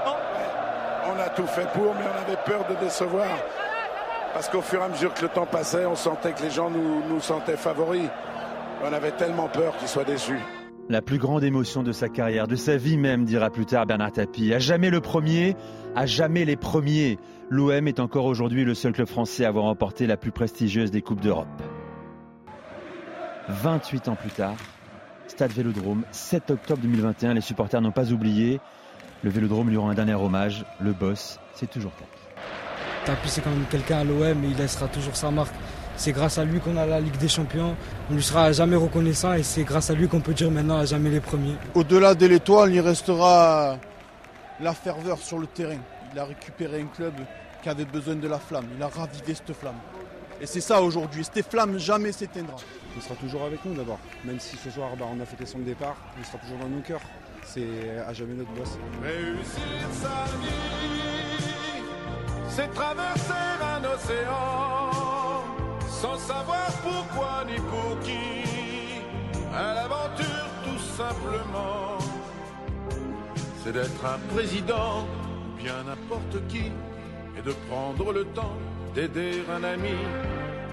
On 1.07 1.19
a 1.19 1.29
tout 1.29 1.47
fait 1.47 1.67
pour, 1.73 1.93
mais 1.95 2.05
on 2.05 2.21
avait 2.21 2.41
peur 2.45 2.65
de 2.69 2.75
décevoir. 2.75 3.27
Parce 4.33 4.49
qu'au 4.49 4.61
fur 4.61 4.81
et 4.81 4.85
à 4.85 4.87
mesure 4.87 5.13
que 5.13 5.21
le 5.21 5.29
temps 5.29 5.45
passait, 5.45 5.85
on 5.85 5.95
sentait 5.95 6.31
que 6.31 6.41
les 6.41 6.51
gens 6.51 6.69
nous, 6.69 7.03
nous 7.07 7.21
sentaient 7.21 7.57
favoris. 7.57 8.09
On 8.83 8.91
avait 8.91 9.11
tellement 9.11 9.47
peur 9.47 9.75
qu'ils 9.77 9.87
soient 9.87 10.03
déçus. 10.03 10.41
La 10.87 11.01
plus 11.01 11.17
grande 11.17 11.43
émotion 11.43 11.81
de 11.81 11.91
sa 11.91 12.09
carrière, 12.09 12.47
de 12.47 12.55
sa 12.55 12.77
vie 12.77 12.97
même, 12.97 13.25
dira 13.25 13.49
plus 13.49 13.65
tard 13.65 13.87
Bernard 13.87 14.11
Tapie. 14.11 14.53
À 14.53 14.59
jamais 14.59 14.91
le 14.91 15.01
premier, 15.01 15.55
à 15.95 16.05
jamais 16.05 16.45
les 16.45 16.55
premiers. 16.55 17.17
L'OM 17.49 17.87
est 17.87 17.99
encore 17.99 18.25
aujourd'hui 18.25 18.63
le 18.63 18.75
seul 18.75 18.93
club 18.93 19.07
français 19.07 19.45
à 19.45 19.47
avoir 19.47 19.65
remporté 19.65 20.05
la 20.05 20.15
plus 20.15 20.31
prestigieuse 20.31 20.91
des 20.91 21.01
Coupes 21.01 21.21
d'Europe. 21.21 21.47
28 23.49 24.09
ans 24.09 24.15
plus 24.15 24.29
tard, 24.29 24.55
Stade 25.27 25.51
Vélodrome, 25.51 26.03
7 26.11 26.51
octobre 26.51 26.81
2021, 26.83 27.33
les 27.33 27.41
supporters 27.41 27.81
n'ont 27.81 27.91
pas 27.91 28.11
oublié. 28.11 28.59
Le 29.23 29.31
Vélodrome 29.31 29.69
lui 29.69 29.77
rend 29.77 29.89
un 29.89 29.95
dernier 29.95 30.13
hommage. 30.13 30.65
Le 30.79 30.93
boss, 30.93 31.39
c'est 31.55 31.69
toujours 31.69 31.93
Tapie. 31.93 32.11
Tapie, 33.05 33.29
c'est 33.29 33.41
quand 33.41 33.49
même 33.49 33.65
quelqu'un 33.71 33.99
à 33.99 34.03
l'OM 34.03 34.43
il 34.43 34.55
laissera 34.55 34.87
toujours 34.87 35.15
sa 35.15 35.31
marque. 35.31 35.53
C'est 35.97 36.11
grâce 36.11 36.37
à 36.37 36.43
lui 36.43 36.59
qu'on 36.59 36.75
a 36.77 36.85
la 36.85 36.99
Ligue 36.99 37.17
des 37.17 37.27
Champions. 37.27 37.75
On 38.09 38.15
lui 38.15 38.23
sera 38.23 38.51
jamais 38.51 38.75
reconnaissant 38.75 39.33
et 39.33 39.43
c'est 39.43 39.63
grâce 39.63 39.89
à 39.89 39.93
lui 39.93 40.07
qu'on 40.07 40.19
peut 40.19 40.33
dire 40.33 40.51
maintenant 40.51 40.77
à 40.77 40.85
jamais 40.85 41.09
les 41.09 41.21
premiers. 41.21 41.55
Au-delà 41.73 42.15
de 42.15 42.25
l'étoile, 42.25 42.73
il 42.73 42.81
restera 42.81 43.77
la 44.59 44.73
ferveur 44.73 45.17
sur 45.19 45.39
le 45.39 45.47
terrain. 45.47 45.79
Il 46.13 46.19
a 46.19 46.25
récupéré 46.25 46.81
un 46.81 46.87
club 46.87 47.13
qui 47.63 47.69
avait 47.69 47.85
besoin 47.85 48.15
de 48.15 48.27
la 48.27 48.39
flamme. 48.39 48.67
Il 48.77 48.83
a 48.83 48.87
ravivé 48.87 49.33
cette 49.33 49.53
flamme. 49.53 49.79
Et 50.41 50.45
c'est 50.45 50.61
ça 50.61 50.81
aujourd'hui. 50.81 51.23
Cette 51.23 51.49
flamme 51.49 51.77
jamais 51.77 52.11
s'éteindra. 52.11 52.57
Il 52.95 53.01
sera 53.01 53.15
toujours 53.15 53.43
avec 53.43 53.63
nous 53.65 53.73
d'abord. 53.73 53.99
Même 54.23 54.39
si 54.39 54.57
ce 54.57 54.69
soir 54.69 54.91
bah, 54.97 55.05
on 55.11 55.19
a 55.21 55.25
fêté 55.25 55.45
son 55.45 55.59
départ, 55.59 55.95
il 56.17 56.25
sera 56.25 56.37
toujours 56.39 56.57
dans 56.57 56.69
nos 56.69 56.81
cœurs. 56.81 57.01
C'est 57.43 57.99
à 58.05 58.11
jamais 58.13 58.33
notre 58.33 58.51
boss. 58.51 58.77
Réussir 59.01 59.87
sa 60.01 60.25
vie, 60.39 61.45
c'est 62.49 62.73
traverser 62.73 63.31
un 63.61 63.83
océan 63.83 64.94
sans 66.05 66.17
savoir 66.17 66.67
pourquoi 66.83 67.43
ni 67.49 67.57
pour 67.71 67.99
qui. 68.05 68.27
À 69.53 69.73
l'aventure 69.73 70.49
tout 70.65 70.81
simplement, 71.01 71.97
c'est 73.63 73.73
d'être 73.73 74.05
un 74.05 74.19
président 74.33 75.07
bien 75.57 75.79
n'importe 75.87 76.37
qui 76.47 76.67
et 77.37 77.41
de 77.41 77.53
prendre 77.69 78.13
le 78.13 78.23
temps 78.37 78.57
d'aider 78.93 79.43
un 79.55 79.63
ami. 79.63 79.97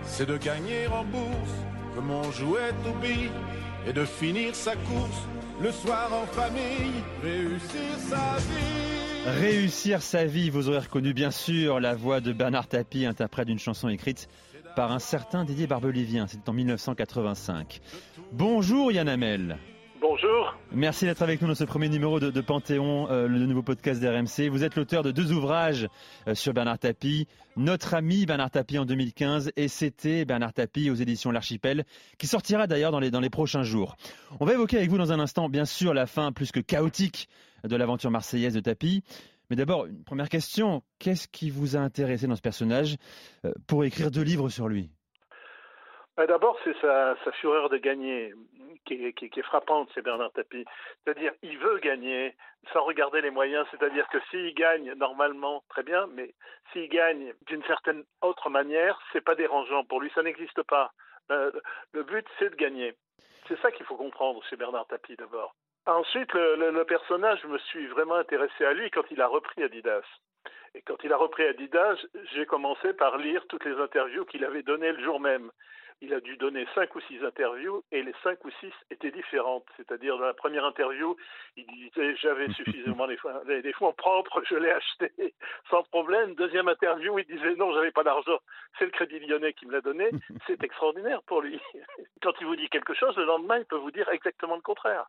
C'est 0.04 0.26
de 0.26 0.36
gagner 0.36 0.86
en 0.88 1.04
bourse 1.04 1.56
comme 1.94 2.10
on 2.10 2.30
jouait 2.32 2.74
au 2.90 3.88
et 3.88 3.92
de 3.92 4.04
finir 4.04 4.54
sa 4.54 4.74
course 4.88 5.22
le 5.62 5.70
soir 5.70 6.10
en 6.12 6.26
famille, 6.26 6.92
réussir 7.22 7.90
sa 8.10 8.36
vie. 8.48 9.40
Réussir 9.40 10.02
sa 10.02 10.24
vie, 10.24 10.50
vous 10.50 10.68
aurez 10.68 10.80
reconnu 10.80 11.14
bien 11.14 11.30
sûr 11.30 11.78
la 11.78 11.94
voix 11.94 12.20
de 12.20 12.32
Bernard 12.32 12.66
Tapie, 12.66 13.06
interprète 13.06 13.46
d'une 13.46 13.60
chanson 13.60 13.88
écrite 13.88 14.28
par 14.74 14.92
un 14.92 14.98
certain 14.98 15.44
Didier 15.44 15.66
Barbelivien, 15.66 16.26
c'était 16.26 16.48
en 16.48 16.52
1985. 16.52 17.80
Bonjour 18.32 18.92
Yann 18.92 19.08
Amel. 19.08 19.58
Bonjour. 20.00 20.56
Merci 20.72 21.04
d'être 21.04 21.22
avec 21.22 21.40
nous 21.40 21.48
dans 21.48 21.54
ce 21.54 21.64
premier 21.64 21.88
numéro 21.88 22.18
de, 22.18 22.30
de 22.30 22.40
Panthéon, 22.40 23.08
euh, 23.10 23.28
le 23.28 23.46
nouveau 23.46 23.62
podcast 23.62 24.00
d'RMC. 24.00 24.48
Vous 24.50 24.64
êtes 24.64 24.74
l'auteur 24.74 25.02
de 25.02 25.12
deux 25.12 25.32
ouvrages 25.32 25.88
euh, 26.26 26.34
sur 26.34 26.52
Bernard 26.52 26.78
Tapie, 26.80 27.28
Notre 27.56 27.94
ami 27.94 28.26
Bernard 28.26 28.50
Tapie 28.50 28.78
en 28.78 28.84
2015 28.84 29.52
et 29.56 29.68
C'était 29.68 30.24
Bernard 30.24 30.54
Tapie 30.54 30.90
aux 30.90 30.94
éditions 30.94 31.30
L'Archipel, 31.30 31.84
qui 32.18 32.26
sortira 32.26 32.66
d'ailleurs 32.66 32.90
dans 32.90 33.00
les, 33.00 33.10
dans 33.10 33.20
les 33.20 33.30
prochains 33.30 33.62
jours. 33.62 33.96
On 34.40 34.44
va 34.44 34.54
évoquer 34.54 34.78
avec 34.78 34.90
vous 34.90 34.98
dans 34.98 35.12
un 35.12 35.20
instant, 35.20 35.48
bien 35.48 35.64
sûr, 35.66 35.94
la 35.94 36.06
fin 36.06 36.32
plus 36.32 36.50
que 36.50 36.60
chaotique 36.60 37.28
de 37.64 37.76
l'aventure 37.76 38.10
marseillaise 38.10 38.54
de 38.54 38.60
Tapie. 38.60 39.04
Mais 39.52 39.56
d'abord, 39.56 39.84
une 39.84 40.02
première 40.02 40.30
question. 40.30 40.80
Qu'est-ce 40.98 41.28
qui 41.28 41.50
vous 41.50 41.76
a 41.76 41.80
intéressé 41.80 42.26
dans 42.26 42.36
ce 42.36 42.40
personnage 42.40 42.96
euh, 43.44 43.52
pour 43.68 43.84
écrire 43.84 44.10
deux 44.10 44.22
livres 44.22 44.48
sur 44.48 44.66
lui? 44.66 44.88
Bah, 46.16 46.26
D'abord, 46.26 46.58
c'est 46.64 46.74
sa, 46.80 47.14
fureur 47.32 47.68
de 47.68 47.76
gagner 47.76 48.32
qui 48.86 48.94
est, 48.94 49.42
frappante 49.42 49.92
chez 49.92 50.00
Bernard 50.00 50.32
Tapie. 50.32 50.64
C'est-à-dire, 51.04 51.32
il 51.42 51.58
veut 51.58 51.78
gagner 51.80 52.34
sans 52.72 52.82
regarder 52.82 53.20
les 53.20 53.30
moyens. 53.30 53.66
C'est-à-dire 53.70 54.08
que 54.08 54.16
s'il 54.30 54.54
gagne 54.54 54.94
normalement, 54.94 55.62
très 55.68 55.82
bien, 55.82 56.06
mais 56.14 56.32
s'il 56.72 56.88
gagne 56.88 57.34
d'une 57.46 57.62
certaine 57.64 58.04
autre 58.22 58.48
manière, 58.48 58.98
c'est 59.12 59.20
pas 59.20 59.34
dérangeant 59.34 59.84
pour 59.84 60.00
lui. 60.00 60.10
Ça 60.14 60.22
n'existe 60.22 60.62
pas. 60.62 60.92
Euh, 61.30 61.52
le 61.92 62.04
but, 62.04 62.26
c'est 62.38 62.48
de 62.48 62.56
gagner. 62.56 62.94
C'est 63.48 63.60
ça 63.60 63.70
qu'il 63.70 63.84
faut 63.84 63.96
comprendre 63.96 64.42
chez 64.48 64.56
Bernard 64.56 64.86
Tapie 64.86 65.16
d'abord. 65.16 65.54
Ensuite, 65.86 66.32
le, 66.34 66.56
le- 66.56 66.70
le 66.70 66.84
personnage, 66.84 67.40
je 67.42 67.48
me 67.48 67.58
suis 67.58 67.86
vraiment 67.88 68.14
intéressé 68.14 68.64
à 68.64 68.72
lui 68.72 68.90
quand 68.90 69.04
il 69.10 69.20
a 69.20 69.26
repris 69.26 69.62
Adidas. 69.62 70.04
Et 70.74 70.82
quand 70.82 71.02
il 71.04 71.12
a 71.12 71.16
repris 71.16 71.44
Adidas, 71.44 71.96
j'ai 72.32 72.46
commencé 72.46 72.92
par 72.94 73.16
lire 73.18 73.44
toutes 73.48 73.64
les 73.64 73.74
interviews 73.80 74.24
qu'il 74.24 74.44
avait 74.44 74.62
données 74.62 74.92
le 74.92 75.02
jour 75.02 75.18
même. 75.20 75.50
Il 76.00 76.14
a 76.14 76.20
dû 76.20 76.36
donner 76.36 76.66
cinq 76.74 76.94
ou 76.96 77.00
six 77.02 77.22
interviews 77.24 77.84
et 77.92 78.02
les 78.02 78.14
cinq 78.24 78.44
ou 78.44 78.50
six 78.58 78.72
étaient 78.90 79.10
différentes. 79.12 79.66
C'est-à-dire 79.76 80.18
dans 80.18 80.24
la 80.24 80.34
première 80.34 80.64
interview, 80.64 81.16
il 81.56 81.66
disait 81.66 82.16
j'avais 82.16 82.48
suffisamment 82.54 83.06
des 83.06 83.72
fonds 83.74 83.92
propres, 83.92 84.42
je 84.48 84.56
l'ai 84.56 84.70
acheté 84.70 85.12
sans 85.70 85.82
problème. 85.84 86.34
Deuxième 86.34 86.68
interview, 86.68 87.18
il 87.18 87.26
disait 87.26 87.54
non, 87.56 87.72
j'avais 87.72 87.92
pas 87.92 88.02
d'argent, 88.02 88.38
c'est 88.78 88.84
le 88.84 88.90
Crédit 88.92 89.20
Lyonnais 89.20 89.52
qui 89.52 89.66
me 89.66 89.72
l'a 89.72 89.80
donné. 89.80 90.10
C'est 90.46 90.62
extraordinaire 90.64 91.22
pour 91.24 91.40
lui. 91.42 91.60
Quand 92.22 92.32
il 92.40 92.46
vous 92.46 92.56
dit 92.56 92.68
quelque 92.68 92.94
chose, 92.94 93.16
le 93.16 93.24
lendemain, 93.24 93.58
il 93.58 93.64
peut 93.66 93.76
vous 93.76 93.92
dire 93.92 94.08
exactement 94.08 94.56
le 94.56 94.62
contraire. 94.62 95.06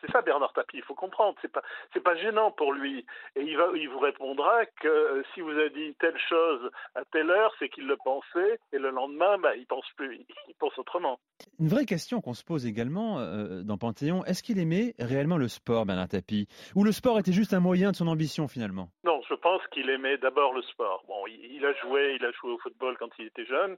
C'est 0.00 0.10
ça 0.10 0.22
Bernard 0.22 0.52
Tapie, 0.52 0.78
il 0.78 0.82
faut 0.82 0.94
comprendre. 0.94 1.36
C'est 1.42 1.52
pas 1.52 1.62
c'est 1.92 2.02
pas 2.02 2.16
gênant 2.16 2.50
pour 2.50 2.72
lui. 2.72 3.04
Et 3.36 3.42
il 3.42 3.56
va 3.56 3.68
il 3.74 3.88
vous 3.88 3.98
répondra 3.98 4.64
que 4.80 4.88
euh, 4.88 5.22
si 5.34 5.40
vous 5.40 5.50
avez 5.50 5.70
dit 5.70 5.94
telle 5.98 6.18
chose 6.28 6.70
à 6.94 7.04
telle 7.12 7.30
heure, 7.30 7.52
c'est 7.58 7.68
qu'il 7.68 7.86
le 7.86 7.96
pensait, 7.96 8.58
et 8.72 8.78
le 8.78 8.90
lendemain, 8.90 9.38
bah, 9.38 9.54
il 9.56 9.66
pense 9.66 9.84
plus, 9.96 10.24
il, 10.48 10.54
pense 10.54 10.76
autrement. 10.78 11.18
Une 11.58 11.68
vraie 11.68 11.86
question 11.86 12.20
qu'on 12.20 12.34
se 12.34 12.44
pose 12.44 12.66
également 12.66 13.18
euh, 13.18 13.62
dans 13.62 13.78
Panthéon, 13.78 14.24
est-ce 14.24 14.42
qu'il 14.42 14.58
aimait 14.58 14.94
réellement 14.98 15.36
le 15.36 15.48
sport, 15.48 15.86
Bernard 15.86 16.08
Tapie? 16.08 16.48
Ou 16.74 16.84
le 16.84 16.92
sport 16.92 17.18
était 17.18 17.32
juste 17.32 17.54
un 17.54 17.60
moyen 17.60 17.90
de 17.90 17.96
son 17.96 18.06
ambition 18.06 18.48
finalement? 18.48 18.90
Non, 19.04 19.19
je 19.30 19.34
pense 19.36 19.64
qu'il 19.68 19.88
aimait 19.88 20.16
d'abord 20.18 20.52
le 20.52 20.62
sport. 20.62 21.04
Bon, 21.06 21.24
il, 21.28 21.64
a 21.64 21.72
joué, 21.74 22.16
il 22.18 22.24
a 22.24 22.32
joué 22.32 22.50
au 22.50 22.58
football 22.58 22.96
quand 22.98 23.10
il 23.18 23.26
était 23.26 23.46
jeune. 23.46 23.76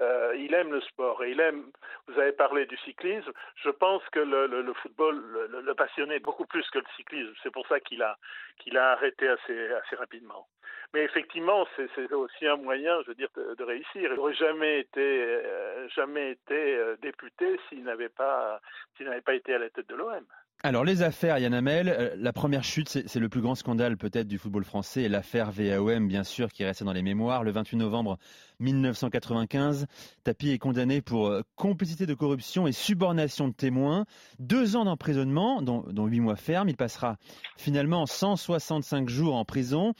Euh, 0.00 0.34
il 0.36 0.54
aime 0.54 0.72
le 0.72 0.80
sport 0.80 1.24
il 1.24 1.38
aime. 1.40 1.70
Vous 2.08 2.18
avez 2.18 2.32
parlé 2.32 2.66
du 2.66 2.76
cyclisme. 2.78 3.30
Je 3.62 3.70
pense 3.70 4.02
que 4.10 4.20
le, 4.20 4.46
le, 4.46 4.74
football 4.74 5.16
le, 5.50 5.74
passionnait 5.74 6.20
beaucoup 6.20 6.46
plus 6.46 6.68
que 6.70 6.78
le 6.78 6.84
cyclisme. 6.96 7.34
C'est 7.42 7.52
pour 7.52 7.66
ça 7.66 7.80
qu'il 7.80 8.02
a 8.02 8.16
qu'il 8.58 8.78
a 8.78 8.92
arrêté 8.92 9.28
assez 9.28 9.72
assez 9.72 9.96
rapidement. 9.96 10.48
Mais 10.94 11.02
effectivement, 11.04 11.66
c'est 11.76 12.12
aussi 12.12 12.46
un 12.46 12.56
moyen, 12.56 13.02
je 13.02 13.08
veux 13.08 13.14
dire, 13.14 13.28
de, 13.36 13.54
de 13.54 13.64
réussir. 13.64 14.10
Il 14.10 14.14
n'aurait 14.14 14.34
jamais 14.34 14.80
été 14.80 15.24
euh, 15.24 15.88
jamais 15.90 16.30
été 16.32 16.76
euh, 16.76 16.96
député 17.02 17.60
s'il 17.68 17.84
n'avait 17.84 18.08
pas 18.08 18.60
s'il 18.96 19.06
n'avait 19.06 19.20
pas 19.20 19.34
été 19.34 19.54
à 19.54 19.58
la 19.58 19.70
tête 19.70 19.88
de 19.88 19.96
l'OM. 19.96 20.24
Alors 20.66 20.82
les 20.82 21.02
affaires, 21.02 21.36
Yann 21.36 21.52
Amel, 21.52 21.90
euh, 21.90 22.14
la 22.16 22.32
première 22.32 22.64
chute, 22.64 22.88
c'est 22.88 23.20
le 23.20 23.28
plus 23.28 23.42
grand 23.42 23.54
scandale 23.54 23.98
peut-être 23.98 24.26
du 24.26 24.38
football 24.38 24.64
français, 24.64 25.10
l'affaire 25.10 25.52
VAOM 25.52 26.08
bien 26.08 26.24
sûr 26.24 26.50
qui 26.50 26.62
est 26.62 26.66
restée 26.66 26.86
dans 26.86 26.94
les 26.94 27.02
mémoires. 27.02 27.44
Le 27.44 27.50
28 27.50 27.76
novembre 27.76 28.16
1995, 28.60 29.84
Tapie 30.22 30.52
est 30.52 30.58
condamné 30.58 31.02
pour 31.02 31.26
euh, 31.26 31.42
complicité 31.54 32.06
de 32.06 32.14
corruption 32.14 32.66
et 32.66 32.72
subornation 32.72 33.48
de 33.48 33.52
témoins. 33.52 34.06
Deux 34.38 34.74
ans 34.74 34.86
d'emprisonnement, 34.86 35.60
dont, 35.60 35.84
dont 35.90 36.06
huit 36.06 36.20
mois 36.20 36.34
ferme. 36.34 36.70
Il 36.70 36.78
passera 36.78 37.18
finalement 37.58 38.06
165 38.06 39.10
jours 39.10 39.34
en 39.34 39.44
prison. 39.44 39.92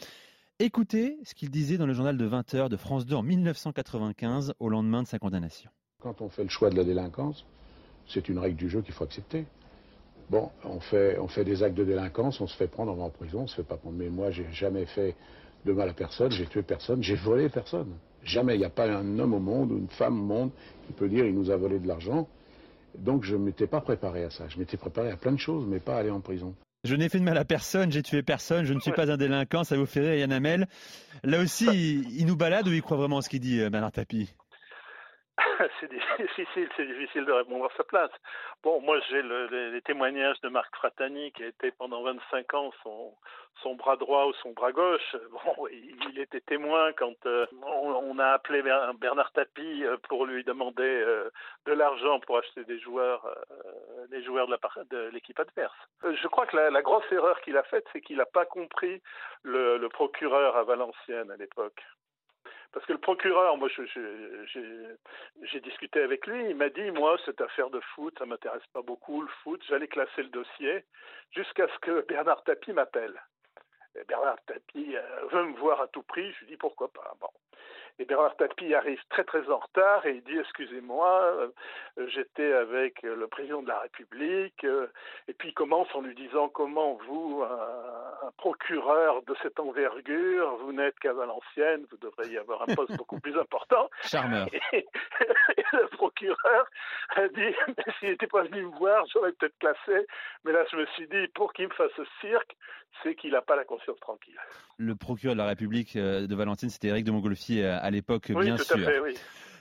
Écoutez 0.61 1.18
ce 1.25 1.35
qu'il 1.35 1.50
disait 1.50 1.76
dans 1.76 1.87
le 1.87 1.92
journal 1.92 2.16
de 2.16 2.25
20 2.25 2.54
heures 2.54 2.68
de 2.71 2.78
France 2.78 3.04
2 3.04 3.16
en 3.16 3.23
1995 3.23 4.54
au 4.61 4.71
lendemain 4.71 5.02
de 5.02 5.09
sa 5.09 5.18
condamnation. 5.18 5.71
Quand 6.00 6.23
on 6.23 6.30
fait 6.30 6.44
le 6.44 6.49
choix 6.49 6.71
de 6.71 6.76
la 6.76 6.85
délinquance, 6.85 7.44
c'est 8.06 8.30
une 8.30 8.38
règle 8.38 8.56
du 8.56 8.71
jeu 8.71 8.80
qu'il 8.80 8.94
faut 8.94 9.04
accepter. 9.04 9.44
Bon, 10.31 10.50
on 10.64 10.81
fait, 10.81 11.19
on 11.19 11.28
fait 11.28 11.45
des 11.45 11.62
actes 11.62 11.76
de 11.76 11.85
délinquance, 11.85 12.40
on 12.40 12.47
se 12.47 12.57
fait 12.57 12.66
prendre, 12.66 12.93
on 12.93 12.97
va 12.97 13.04
en 13.04 13.11
prison, 13.11 13.40
on 13.43 13.47
se 13.47 13.57
fait 13.57 13.62
pas 13.62 13.76
prendre. 13.76 13.97
Mais 13.97 14.09
moi, 14.09 14.31
j'ai 14.31 14.47
jamais 14.52 14.87
fait 14.87 15.14
de 15.64 15.73
mal 15.73 15.88
à 15.88 15.93
personne, 15.93 16.31
j'ai 16.31 16.47
tué 16.47 16.62
personne, 16.62 17.02
j'ai 17.02 17.14
volé 17.14 17.49
personne. 17.49 17.93
Jamais. 18.23 18.54
Il 18.54 18.59
n'y 18.59 18.64
a 18.64 18.71
pas 18.71 18.87
un 18.87 19.19
homme 19.19 19.35
au 19.35 19.38
monde 19.38 19.73
ou 19.73 19.78
une 19.78 19.88
femme 19.88 20.19
au 20.21 20.25
monde 20.25 20.50
qui 20.87 20.93
peut 20.93 21.09
dire 21.09 21.26
il 21.26 21.35
nous 21.35 21.50
a 21.50 21.57
volé 21.57 21.78
de 21.78 21.87
l'argent. 21.87 22.26
Donc 22.99 23.25
je 23.25 23.37
ne 23.37 23.45
m'étais 23.45 23.66
pas 23.66 23.81
préparé 23.81 24.25
à 24.25 24.31
ça. 24.31 24.49
Je 24.49 24.59
m'étais 24.59 24.76
préparé 24.76 25.11
à 25.11 25.16
plein 25.16 25.33
de 25.33 25.38
choses, 25.38 25.66
mais 25.66 25.81
pas 25.81 25.97
à 25.97 25.99
aller 25.99 26.11
en 26.11 26.21
prison. 26.21 26.54
Je 26.85 26.95
n'ai 26.95 27.09
fait 27.09 27.19
de 27.19 27.25
mal 27.25 27.38
à 27.38 27.47
personne, 27.47 27.90
j'ai 27.90 28.02
tué 28.02 28.23
personne, 28.23 28.66
je 28.66 28.75
ne 28.75 28.81
suis 28.81 28.93
pas 28.93 29.11
un 29.11 29.16
délinquant, 29.16 29.64
ça 29.64 29.75
vous 29.75 29.87
fait 29.87 30.00
rire 30.00 30.14
Yann 30.16 30.33
Amel. 30.33 30.69
Là 31.23 31.40
aussi, 31.40 31.64
il, 31.64 32.21
il 32.21 32.26
nous 32.26 32.37
balade 32.37 32.69
ou 32.69 32.73
il 32.73 32.83
croit 32.83 32.99
vraiment 32.99 33.19
à 33.19 33.23
ce 33.23 33.31
qu'il 33.31 33.40
dit, 33.40 33.59
euh, 33.59 33.71
Bernard 33.71 33.93
Tapie? 33.93 34.35
c'est 35.81 35.91
difficile, 35.91 36.69
c'est 36.76 36.87
difficile 36.87 37.25
de 37.25 37.33
répondre 37.33 37.67
à 37.67 37.76
sa 37.76 37.85
place. 37.85 38.11
Bon, 38.62 38.81
moi 38.81 38.99
j'ai 39.09 39.23
le, 39.23 39.47
les, 39.47 39.71
les, 39.71 39.83
témoignages 39.83 40.41
de 40.41 40.49
Marc 40.49 40.75
Fratani 40.76 41.33
qui 41.33 41.43
a 41.43 41.49
été 41.49 41.71
pendant 41.73 42.03
25 42.03 42.55
ans 42.55 42.71
son, 42.83 43.75
bras 43.75 43.97
droit 43.97 44.26
ou 44.26 44.33
son 44.35 44.53
bras 44.53 44.73
gauche. 44.73 45.17
Bon, 45.31 45.67
il, 45.69 46.19
était 46.19 46.41
témoin 46.41 46.93
quand 46.93 47.26
euh, 47.26 47.47
on, 47.62 48.19
a 48.19 48.29
appelé 48.29 48.62
Bernard 48.62 49.33
Tapie 49.33 49.85
euh, 49.85 49.97
pour 50.09 50.26
lui 50.26 50.45
demander 50.45 50.83
euh, 50.83 51.31
de 51.67 51.73
l'argent 51.73 52.21
pour 52.21 52.38
acheter 52.38 52.64
des 52.64 52.79
joueurs, 52.79 53.26
des 54.11 54.23
joueurs 54.23 54.49
de 54.49 55.11
l'équipe 55.12 55.38
adverse. 55.38 55.75
Je 56.03 56.29
crois 56.29 56.47
que 56.47 56.57
la, 56.57 56.83
grosse 56.83 57.11
erreur 57.11 57.41
qu'il 57.43 57.57
a 57.57 57.62
faite, 57.64 57.85
c'est 57.93 58.00
qu'il 58.00 58.17
n'a 58.19 58.26
pas 58.26 58.47
compris 58.47 59.03
le 59.43 59.87
procureur 59.88 60.57
à 60.57 60.62
Valenciennes 60.62 61.31
à 61.31 61.37
l'époque. 61.37 61.83
Parce 62.75 62.87
que 62.87 62.93
le 62.93 62.99
procureur, 62.99 63.57
moi, 63.57 63.69
j'ai 63.69 65.61
discuté 65.61 66.02
avec 66.02 66.26
lui, 66.26 66.50
il 66.50 66.57
m'a 66.57 66.71
dit, 66.71 66.90
moi, 66.90 67.16
cette 67.25 67.40
affaire 67.40 67.71
de 67.71 67.78
foot, 67.95 68.12
ça 68.19 68.26
m'intéresse 68.26 68.66
pas 68.73 68.83
beaucoup, 68.83 69.23
le 69.23 69.28
foot, 69.45 69.62
j'allais 69.69 69.87
classer 69.87 70.25
le 70.25 70.28
dossier, 70.31 70.85
jusqu'à 71.31 71.69
ce 71.69 71.78
que 71.78 72.04
Bernard 72.09 72.43
Tapie 72.43 72.73
m'appelle. 72.73 73.14
Bernard 74.09 74.45
Tapie 74.47 74.97
euh, 74.97 75.26
veut 75.31 75.45
me 75.45 75.57
voir 75.57 75.81
à 75.83 75.87
tout 75.87 76.02
prix, 76.02 76.33
je 76.33 76.40
lui 76.40 76.47
dis 76.49 76.57
pourquoi 76.57 76.88
pas. 76.88 77.14
Bon. 77.21 77.28
Et 78.01 78.05
Bernard 78.07 78.37
Tapie 78.37 78.75
arrive 78.75 79.01
très 79.09 79.23
très 79.23 79.49
en 79.49 79.59
retard 79.59 80.05
et 80.05 80.17
il 80.17 80.23
dit 80.25 80.37
excusez-moi, 80.37 81.23
euh, 81.97 82.09
j'étais 82.09 82.53
avec 82.53 83.03
le 83.03 83.29
président 83.29 83.63
de 83.63 83.69
la 83.69 83.79
République 83.79 84.65
euh, 84.65 84.89
et 85.29 85.33
puis 85.33 85.51
il 85.51 85.55
commence 85.55 85.87
en 85.95 86.01
lui 86.01 86.15
disant 86.17 86.49
comment 86.49 86.99
vous, 87.07 87.45
un, 87.45 88.27
un 88.27 88.31
procureur 88.37 89.23
de 89.23 89.37
cette 89.43 89.61
envergure, 89.61 90.57
vous 90.57 90.73
n'êtes 90.73 90.99
qu'à 90.99 91.13
Valenciennes, 91.13 91.87
vous 91.89 91.97
devriez 91.99 92.39
avoir 92.39 92.63
un 92.63 92.75
poste 92.75 92.97
beaucoup 92.97 93.21
plus 93.21 93.39
important. 93.39 93.89
Charmeur. 94.03 94.49
Et, 94.73 94.79
et 95.57 95.65
le 95.73 95.87
procureur 95.89 96.67
a 97.15 97.29
dit 97.29 97.55
s'il 98.01 98.09
n'était 98.11 98.27
pas 98.27 98.43
venu 98.43 98.63
me 98.63 98.77
voir, 98.77 99.05
j'aurais 99.13 99.33
peut-être 99.33 99.59
classé, 99.59 100.05
mais 100.45 100.51
là 100.51 100.65
je 100.69 100.77
me 100.77 100.87
suis 100.87 101.07
dit 101.07 101.29
pour 101.35 101.53
qu'il 101.53 101.69
me 101.69 101.75
fasse 101.75 101.93
ce 101.97 102.05
cirque, 102.21 102.57
c'est 103.03 103.15
qu'il 103.15 103.33
n'a 103.33 103.43
pas 103.43 103.57
la 103.57 103.65
conscience 103.65 103.99
tranquille. 104.01 104.39
Le 104.79 104.95
procureur 104.95 105.35
de 105.35 105.41
la 105.41 105.47
République 105.47 105.97
euh, 105.97 106.27
de 106.27 106.35
Valenciennes, 106.35 106.71
c'était 106.71 106.89
Éric 106.89 107.05
de 107.05 107.11
Montgolfier 107.11 107.65
à 107.85 107.91
l'époque, 107.91 108.33
oui, 108.35 108.47
bien 108.47 108.57
tout 108.57 108.64
sûr. 108.64 108.76
À 108.76 108.91
fait, 108.91 109.00
oui. 109.00 109.14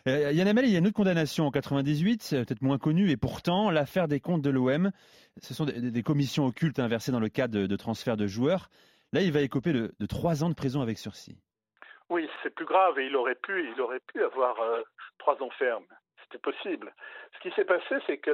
Euh, 0.08 0.32
Yann 0.34 0.48
Amel, 0.48 0.66
il 0.66 0.72
y 0.72 0.76
a 0.76 0.80
une 0.80 0.88
autre 0.88 0.96
condamnation 0.96 1.46
en 1.48 1.52
98, 1.52 2.36
peut-être 2.46 2.62
moins 2.62 2.78
connue, 2.78 3.10
et 3.10 3.18
pourtant 3.18 3.70
l'affaire 3.70 4.08
des 4.08 4.20
comptes 4.20 4.42
de 4.42 4.50
l'OM, 4.50 4.92
ce 5.42 5.54
sont 5.54 5.66
des, 5.66 5.92
des, 5.92 6.04
commissions 6.04 6.46
occultes 6.46 6.80
inversées 6.80 7.14
dans 7.14 7.22
le 7.22 7.30
cadre 7.30 7.54
de, 7.54 7.68
de 7.68 7.76
transfert 7.78 8.18
de 8.18 8.28
joueurs. 8.28 8.70
Là, 9.14 9.22
il 9.22 9.32
va 9.32 9.42
écoper 9.42 9.72
de, 9.72 9.94
de 9.98 10.06
trois 10.06 10.44
ans 10.44 10.50
de 10.50 10.56
prison 10.56 10.82
avec 10.82 10.98
sursis. 10.98 11.38
Oui, 12.10 12.30
c'est 12.42 12.54
plus 12.54 12.66
grave 12.66 13.00
et 13.00 13.06
il 13.08 13.16
aurait 13.16 13.36
pu, 13.36 13.72
il 13.74 13.82
aurait 13.82 14.02
pu 14.02 14.22
avoir 14.24 14.60
euh, 14.62 14.82
trois 15.20 15.42
ans 15.42 15.50
ferme. 15.58 15.86
Possible. 16.42 16.94
Ce 17.36 17.40
qui 17.40 17.52
s'est 17.52 17.66
passé, 17.66 17.96
c'est 18.06 18.18
que 18.18 18.32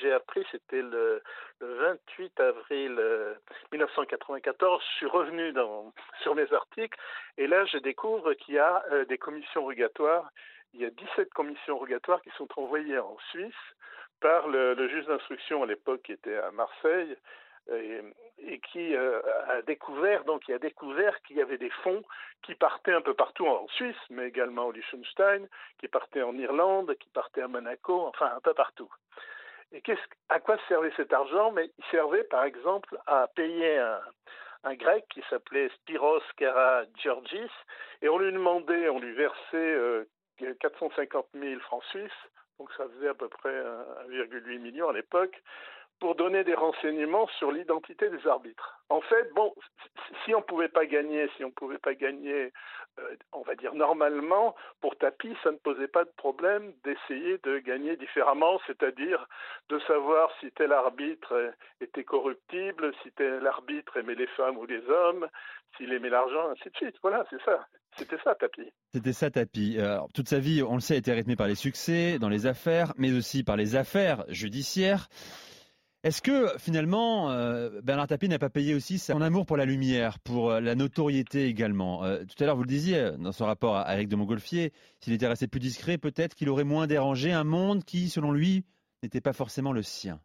j'ai 0.00 0.12
appris, 0.12 0.44
c'était 0.50 0.82
le, 0.82 1.22
le, 1.60 1.74
28 1.74 2.40
avril 2.40 2.96
euh, 2.98 3.34
1994. 3.72 4.82
Je 4.82 4.96
suis 4.96 5.06
revenu 5.06 5.52
dans, 5.52 5.92
sur 6.22 6.34
mes 6.34 6.52
articles 6.52 6.98
et 7.36 7.46
là, 7.46 7.64
je 7.66 7.78
découvre 7.78 8.34
qu'il 8.34 8.54
y 8.54 8.58
a 8.58 8.82
euh, 8.90 9.04
des 9.06 9.18
commissions 9.18 9.62
rogatoires. 9.64 10.30
Il 10.74 10.80
y 10.80 10.84
a 10.84 10.90
17 10.90 11.32
commissions 11.32 11.78
rogatoires 11.78 12.20
qui 12.22 12.30
sont 12.36 12.48
envoyées 12.56 12.98
en 12.98 13.16
Suisse 13.30 13.54
par 14.20 14.48
le, 14.48 14.74
le 14.74 14.88
juge 14.88 15.06
d'instruction 15.06 15.62
à 15.62 15.66
l'époque 15.66 16.02
qui 16.02 16.12
était 16.12 16.36
à 16.36 16.50
Marseille 16.50 17.16
et, 17.72 18.00
et 18.40 18.60
qui 18.60 18.94
euh, 18.94 19.20
a 19.48 19.62
découvert 19.62 20.24
donc 20.24 20.48
a 20.50 20.58
découvert 20.58 21.20
qu'il 21.22 21.36
y 21.36 21.42
avait 21.42 21.58
des 21.58 21.70
fonds 21.82 22.02
qui 22.42 22.54
partaient 22.54 22.92
un 22.92 23.00
peu 23.00 23.14
partout 23.14 23.46
en 23.46 23.66
Suisse, 23.68 23.96
mais 24.10 24.28
également 24.28 24.66
au 24.66 24.72
Liechtenstein, 24.72 25.48
qui 25.78 25.88
partaient 25.88 26.22
en 26.22 26.36
Irlande, 26.38 26.94
qui 26.98 27.08
partaient 27.10 27.42
à 27.42 27.48
Monaco, 27.48 28.06
enfin 28.06 28.32
un 28.36 28.40
peu 28.40 28.54
partout. 28.54 28.90
Et 29.72 29.82
à 30.30 30.40
quoi 30.40 30.56
servait 30.66 30.92
cet 30.96 31.12
argent? 31.12 31.52
Mais 31.52 31.70
il 31.76 31.84
servait 31.90 32.24
par 32.24 32.44
exemple 32.44 32.96
à 33.06 33.26
payer 33.34 33.78
un, 33.78 34.74
grec 34.74 35.04
qui 35.10 35.22
s'appelait 35.28 35.68
Spiros 35.80 36.22
Karagiorgis, 36.36 37.50
et 38.02 38.08
on 38.08 38.18
lui 38.18 38.32
demandait, 38.32 38.88
on 38.88 38.98
lui 38.98 39.12
versait 39.12 39.54
euh, 39.54 40.04
450 40.60 41.26
000 41.34 41.60
francs 41.60 41.84
suisses, 41.84 42.10
donc 42.58 42.70
ça 42.76 42.84
faisait 42.88 43.08
à 43.08 43.14
peu 43.14 43.28
près 43.28 43.62
1,8 44.08 44.58
million 44.58 44.88
à 44.88 44.92
l'époque, 44.92 45.42
pour 46.00 46.14
donner 46.14 46.44
des 46.44 46.54
renseignements 46.54 47.26
sur 47.38 47.50
l'identité 47.50 48.08
des 48.08 48.26
arbitres. 48.26 48.78
En 48.88 49.00
fait, 49.00 49.32
bon, 49.34 49.52
si 50.24 50.34
on 50.34 50.38
ne 50.38 50.44
pouvait 50.44 50.68
pas 50.68 50.86
gagner, 50.86 51.28
si 51.36 51.44
on 51.44 51.50
pouvait 51.50 51.78
pas 51.78 51.94
gagner, 51.94 52.52
euh, 52.98 53.16
on 53.32 53.42
va 53.42 53.54
dire 53.54 53.74
normalement, 53.74 54.54
pour 54.80 54.96
Tapi, 54.96 55.36
ça 55.42 55.50
ne 55.50 55.56
posait 55.56 55.88
pas 55.88 56.04
de 56.04 56.12
problème 56.16 56.72
d'essayer 56.84 57.38
de 57.38 57.58
gagner 57.58 57.96
différemment, 57.96 58.60
c'est-à-dire 58.66 59.26
de 59.68 59.78
savoir 59.80 60.30
si 60.40 60.50
tel 60.52 60.72
arbitre 60.72 61.52
était 61.80 62.04
corruptible, 62.04 62.92
si 63.02 63.10
tel 63.12 63.46
arbitre 63.46 63.96
aimait 63.96 64.14
les 64.14 64.28
femmes 64.28 64.56
ou 64.56 64.66
les 64.66 64.82
hommes, 64.88 65.28
s'il 65.76 65.92
aimait 65.92 66.10
l'argent, 66.10 66.50
ainsi 66.50 66.70
de 66.70 66.76
suite. 66.76 66.96
Voilà, 67.02 67.24
c'est 67.30 67.42
ça. 67.42 67.66
C'était 67.96 68.18
ça, 68.22 68.34
Tapi. 68.34 68.72
C'était 68.92 69.12
ça, 69.12 69.30
Tapi. 69.30 69.78
Alors, 69.80 70.08
toute 70.14 70.28
sa 70.28 70.38
vie, 70.38 70.62
on 70.62 70.74
le 70.74 70.80
sait, 70.80 70.94
a 70.94 70.98
été 70.98 71.12
rythmée 71.12 71.36
par 71.36 71.48
les 71.48 71.56
succès 71.56 72.18
dans 72.18 72.28
les 72.28 72.46
affaires, 72.46 72.92
mais 72.96 73.12
aussi 73.12 73.42
par 73.42 73.56
les 73.56 73.76
affaires 73.76 74.24
judiciaires. 74.28 75.08
Est-ce 76.08 76.22
que 76.22 76.56
finalement 76.58 77.30
euh, 77.32 77.82
Bernard 77.82 78.06
Tapie 78.06 78.30
n'a 78.30 78.38
pas 78.38 78.48
payé 78.48 78.74
aussi 78.74 78.98
son 78.98 79.20
amour 79.20 79.44
pour 79.44 79.58
la 79.58 79.66
lumière, 79.66 80.18
pour 80.24 80.50
euh, 80.50 80.58
la 80.58 80.74
notoriété 80.74 81.44
également? 81.44 82.02
Euh, 82.02 82.20
Tout 82.20 82.42
à 82.42 82.46
l'heure, 82.46 82.56
vous 82.56 82.62
le 82.62 82.66
disiez 82.66 83.10
dans 83.18 83.30
son 83.30 83.44
rapport 83.44 83.76
à 83.76 83.92
Eric 83.92 84.08
de 84.08 84.16
Montgolfier, 84.16 84.72
s'il 85.00 85.12
était 85.12 85.26
resté 85.26 85.48
plus 85.48 85.60
discret, 85.60 85.98
peut-être 85.98 86.34
qu'il 86.34 86.48
aurait 86.48 86.64
moins 86.64 86.86
dérangé 86.86 87.30
un 87.30 87.44
monde 87.44 87.84
qui, 87.84 88.08
selon 88.08 88.32
lui, 88.32 88.64
n'était 89.02 89.20
pas 89.20 89.34
forcément 89.34 89.70
le 89.70 89.82
sien. 89.82 90.18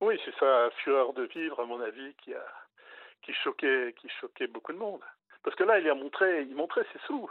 Oui, 0.00 0.14
c'est 0.24 0.34
ça, 0.38 0.70
fureur 0.84 1.12
de 1.12 1.24
vivre, 1.24 1.58
à 1.58 1.66
mon 1.66 1.80
avis, 1.80 2.14
qui 2.22 2.32
a 2.32 2.44
qui 3.22 3.32
choquait, 3.42 3.92
qui 4.00 4.08
choquait 4.20 4.46
beaucoup 4.46 4.72
de 4.72 4.78
monde. 4.78 5.02
Parce 5.42 5.56
que 5.56 5.64
là, 5.64 5.80
il 5.80 5.90
a 5.90 5.94
montré, 5.96 6.42
il 6.42 6.54
montrait 6.54 6.86
ses 6.92 7.00
sous. 7.08 7.28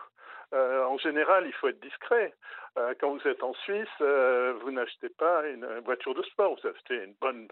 Euh, 0.54 0.84
en 0.86 0.98
général, 0.98 1.46
il 1.46 1.54
faut 1.54 1.68
être 1.68 1.82
discret. 1.82 2.34
Euh, 2.78 2.94
quand 3.00 3.16
vous 3.16 3.28
êtes 3.28 3.44
en 3.44 3.54
Suisse, 3.54 3.88
euh, 4.02 4.54
vous 4.62 4.72
n'achetez 4.72 5.10
pas 5.10 5.48
une 5.48 5.66
voiture 5.86 6.16
de 6.16 6.24
sport. 6.24 6.58
Vous 6.60 6.68
achetez 6.68 7.04
une 7.04 7.14
bonne, 7.22 7.48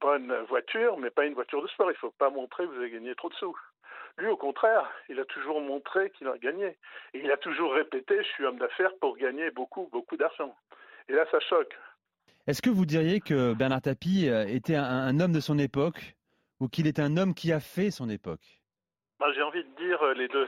bonne 0.00 0.34
voiture, 0.48 0.98
mais 0.98 1.10
pas 1.10 1.24
une 1.24 1.34
voiture 1.34 1.62
de 1.62 1.68
sport. 1.68 1.90
Il 1.90 1.94
ne 1.94 1.98
faut 1.98 2.14
pas 2.18 2.30
montrer 2.30 2.64
que 2.64 2.70
vous 2.70 2.76
avez 2.80 2.90
gagné 2.90 3.14
trop 3.14 3.28
de 3.28 3.34
sous. 3.34 3.56
Lui, 4.18 4.28
au 4.28 4.36
contraire, 4.36 4.90
il 5.08 5.18
a 5.20 5.24
toujours 5.26 5.60
montré 5.60 6.10
qu'il 6.10 6.26
a 6.28 6.36
gagné. 6.38 6.76
Et 7.14 7.20
il 7.20 7.30
a 7.30 7.36
toujours 7.36 7.72
répété, 7.72 8.16
je 8.18 8.28
suis 8.28 8.44
homme 8.44 8.58
d'affaires 8.58 8.94
pour 9.00 9.16
gagner 9.16 9.50
beaucoup, 9.50 9.88
beaucoup 9.92 10.16
d'argent. 10.16 10.54
Et 11.08 11.12
là, 11.12 11.26
ça 11.30 11.40
choque. 11.40 11.76
Est-ce 12.46 12.62
que 12.62 12.70
vous 12.70 12.86
diriez 12.86 13.20
que 13.20 13.54
Bernard 13.54 13.82
Tapie 13.82 14.26
était 14.26 14.76
un, 14.76 14.84
un 14.84 15.20
homme 15.20 15.32
de 15.32 15.40
son 15.40 15.58
époque 15.58 16.14
ou 16.60 16.68
qu'il 16.68 16.86
est 16.86 16.98
un 16.98 17.16
homme 17.16 17.34
qui 17.34 17.52
a 17.52 17.60
fait 17.60 17.90
son 17.90 18.08
époque? 18.08 18.62
Ben, 19.20 19.32
J'ai 19.34 19.42
envie 19.42 19.64
de 19.64 19.76
dire 19.76 20.02
les 20.14 20.28
deux 20.28 20.46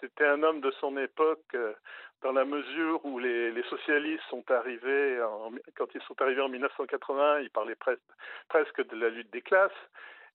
c'était 0.00 0.26
un 0.26 0.42
homme 0.42 0.60
de 0.60 0.70
son 0.80 0.96
époque 0.96 1.44
euh, 1.54 1.74
dans 2.22 2.32
la 2.32 2.44
mesure 2.44 3.04
où 3.04 3.18
les, 3.18 3.62
socialistes 3.68 4.22
sont 4.28 4.44
arrivés, 4.50 5.18
quand 5.76 5.86
ils 5.94 6.02
sont 6.02 6.20
arrivés 6.20 6.42
en 6.42 6.48
1980, 6.48 7.40
ils 7.40 7.50
parlaient 7.50 7.76
presque, 8.48 8.88
de 8.88 8.96
la 8.96 9.08
lutte 9.08 9.32
des 9.32 9.42
classes. 9.42 9.70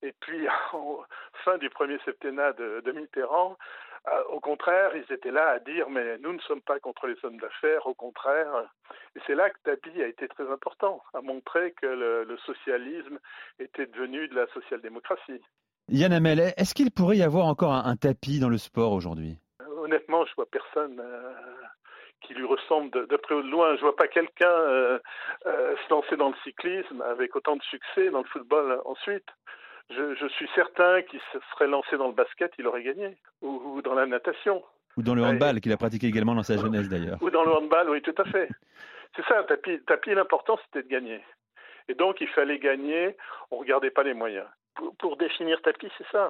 Et 0.02 0.12
puis, 0.20 0.46
en 0.72 1.04
fin 1.44 1.58
du 1.58 1.70
premier 1.70 1.98
septennat 2.04 2.52
de, 2.54 2.92
Mitterrand, 2.92 3.56
euh, 4.08 4.22
au 4.30 4.40
contraire, 4.40 4.92
ils 4.94 5.12
étaient 5.12 5.32
là 5.32 5.48
à 5.50 5.58
dire 5.58 5.90
mais 5.90 6.18
nous 6.18 6.32
ne 6.32 6.38
sommes 6.40 6.60
pas 6.60 6.78
contre 6.78 7.08
les 7.08 7.16
hommes 7.24 7.38
d'affaires, 7.38 7.86
au 7.86 7.94
contraire. 7.94 8.70
Et 9.16 9.20
c'est 9.26 9.34
là 9.34 9.50
que 9.50 9.58
Tapi 9.64 10.02
a 10.02 10.06
été 10.06 10.28
très 10.28 10.48
important, 10.50 11.02
à 11.14 11.20
montrer 11.20 11.72
que 11.72 11.86
le, 11.86 12.36
socialisme 12.46 13.18
était 13.58 13.86
devenu 13.86 14.28
de 14.28 14.34
la 14.34 14.46
social-démocratie. 14.48 15.42
Yann 15.88 16.12
Amel, 16.12 16.52
est-ce 16.56 16.74
qu'il 16.74 16.90
pourrait 16.90 17.16
y 17.16 17.22
avoir 17.22 17.46
encore 17.46 17.72
un 17.72 17.96
tapis 17.96 18.40
dans 18.40 18.48
le 18.48 18.58
sport 18.58 18.92
aujourd'hui? 18.92 19.38
Honnêtement, 19.86 20.24
je 20.26 20.34
vois 20.34 20.46
personne 20.50 21.00
euh, 21.00 21.32
qui 22.22 22.34
lui 22.34 22.44
ressemble 22.44 22.90
de, 22.90 23.06
de, 23.06 23.16
près 23.16 23.34
ou 23.34 23.42
de 23.42 23.48
loin. 23.48 23.76
Je 23.76 23.80
vois 23.80 23.96
pas 23.96 24.08
quelqu'un 24.08 24.48
euh, 24.48 24.98
euh, 25.46 25.74
se 25.76 25.90
lancer 25.90 26.16
dans 26.16 26.28
le 26.28 26.34
cyclisme 26.44 27.02
avec 27.02 27.34
autant 27.36 27.56
de 27.56 27.62
succès 27.62 28.10
dans 28.10 28.18
le 28.18 28.28
football 28.28 28.80
ensuite. 28.84 29.28
Je, 29.90 30.14
je 30.16 30.26
suis 30.28 30.48
certain 30.54 31.02
qu'il 31.02 31.20
se 31.32 31.38
serait 31.52 31.68
lancé 31.68 31.96
dans 31.96 32.08
le 32.08 32.14
basket, 32.14 32.52
il 32.58 32.66
aurait 32.66 32.82
gagné, 32.82 33.16
ou, 33.40 33.62
ou 33.64 33.82
dans 33.82 33.94
la 33.94 34.06
natation. 34.06 34.64
Ou 34.96 35.02
dans 35.02 35.14
le 35.14 35.22
handball, 35.22 35.60
qu'il 35.60 35.72
a 35.72 35.76
pratiqué 35.76 36.08
également 36.08 36.34
dans 36.34 36.42
sa 36.42 36.56
jeunesse 36.56 36.88
d'ailleurs. 36.88 37.18
Ou 37.20 37.30
dans 37.30 37.44
le 37.44 37.52
handball, 37.52 37.90
oui, 37.90 38.02
tout 38.02 38.14
à 38.18 38.24
fait. 38.24 38.48
C'est 39.14 39.24
ça, 39.26 39.44
tapis, 39.44 39.80
tapis 39.86 40.14
l'important 40.14 40.58
c'était 40.64 40.82
de 40.82 40.90
gagner. 40.90 41.22
Et 41.88 41.94
donc 41.94 42.20
il 42.20 42.28
fallait 42.28 42.58
gagner, 42.58 43.16
on 43.52 43.58
regardait 43.58 43.90
pas 43.90 44.02
les 44.02 44.14
moyens. 44.14 44.46
Pour, 44.74 44.96
pour 44.96 45.16
définir 45.16 45.62
tapis, 45.62 45.88
c'est 45.96 46.06
ça 46.10 46.28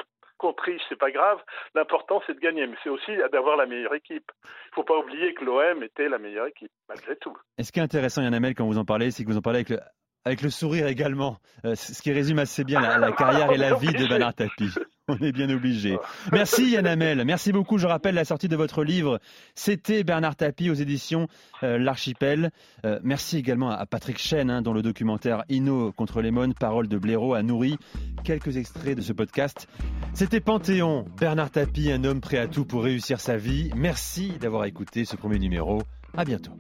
triche, 0.57 0.83
c'est 0.89 0.99
pas 0.99 1.11
grave. 1.11 1.39
L'important, 1.75 2.23
c'est 2.27 2.35
de 2.35 2.41
gagner, 2.41 2.67
mais 2.67 2.77
c'est 2.83 2.91
aussi 2.91 3.13
d'avoir 3.33 3.57
la 3.57 3.67
meilleure 3.67 3.95
équipe. 3.95 4.31
Il 4.45 4.75
faut 4.75 4.85
pas 4.85 4.99
oublier 4.99 5.35
que 5.35 5.45
l'OM 5.45 5.83
était 5.83 6.09
la 6.09 6.19
meilleure 6.19 6.47
équipe, 6.47 6.71
malgré 6.89 7.17
tout. 7.17 7.37
Et 7.59 7.65
ce 7.65 7.73
qui 7.73 7.81
est 7.81 7.83
intéressant, 7.83 8.23
Yann 8.23 8.35
Amel, 8.35 8.55
quand 8.55 8.67
vous 8.67 8.79
en 8.79 8.85
parlez, 8.85 9.11
c'est 9.11 9.25
que 9.25 9.29
vous 9.31 9.39
en 9.39 9.43
parlez 9.43 9.59
avec 9.59 9.71
le, 9.71 9.81
avec 10.25 10.43
le 10.43 10.51
sourire 10.51 10.87
également, 10.89 11.39
euh, 11.65 11.75
ce 11.75 12.03
qui 12.03 12.13
résume 12.13 12.39
assez 12.39 12.65
bien 12.65 12.81
la, 12.81 12.99
la 12.99 13.13
carrière 13.13 13.53
et 13.53 13.57
la 13.57 13.75
vie 13.79 13.93
de 13.93 14.09
Bernard 14.09 14.35
Tapie. 14.35 14.73
On 15.09 15.17
est 15.19 15.33
bien 15.33 15.49
obligé. 15.51 15.99
Merci 16.33 16.71
Yann 16.71 16.87
Hamel. 16.87 17.25
Merci 17.25 17.53
beaucoup. 17.53 17.79
Je 17.79 17.87
rappelle 17.87 18.17
la 18.17 18.25
sortie 18.25 18.49
de 18.49 18.57
votre 18.57 18.83
livre. 18.83 19.21
C'était 19.55 20.03
Bernard 20.03 20.35
Tapie 20.35 20.69
aux 20.69 20.75
éditions 20.75 21.29
euh, 21.63 21.79
L'Archipel. 21.79 22.51
Euh, 22.85 22.99
merci 23.05 23.39
également 23.39 23.71
à 23.71 23.87
Patrick 23.87 24.19
Chen, 24.19 24.51
hein, 24.51 24.63
dont 24.63 24.73
le 24.73 24.83
documentaire 24.83 25.45
Inno 25.49 25.93
contre 25.93 26.21
les 26.23 26.33
mônes, 26.33 26.55
parole 26.55 26.89
de 26.89 26.99
blaireau, 26.99 27.35
a 27.35 27.43
nourri 27.43 27.77
quelques 28.25 28.57
extraits 28.57 28.97
de 28.97 29.03
ce 29.03 29.13
podcast. 29.13 29.69
C'était 30.13 30.41
Panthéon. 30.41 31.07
Bernard 31.19 31.51
Tapie, 31.51 31.93
un 31.93 32.03
homme 32.03 32.21
prêt 32.21 32.39
à 32.39 32.49
tout 32.49 32.65
pour 32.65 32.83
réussir 32.83 33.21
sa 33.21 33.37
vie. 33.37 33.71
Merci 33.77 34.33
d'avoir 34.41 34.65
écouté 34.65 35.05
ce 35.05 35.15
premier 35.15 35.39
numéro. 35.39 35.83
À 36.17 36.25
bientôt. 36.25 36.53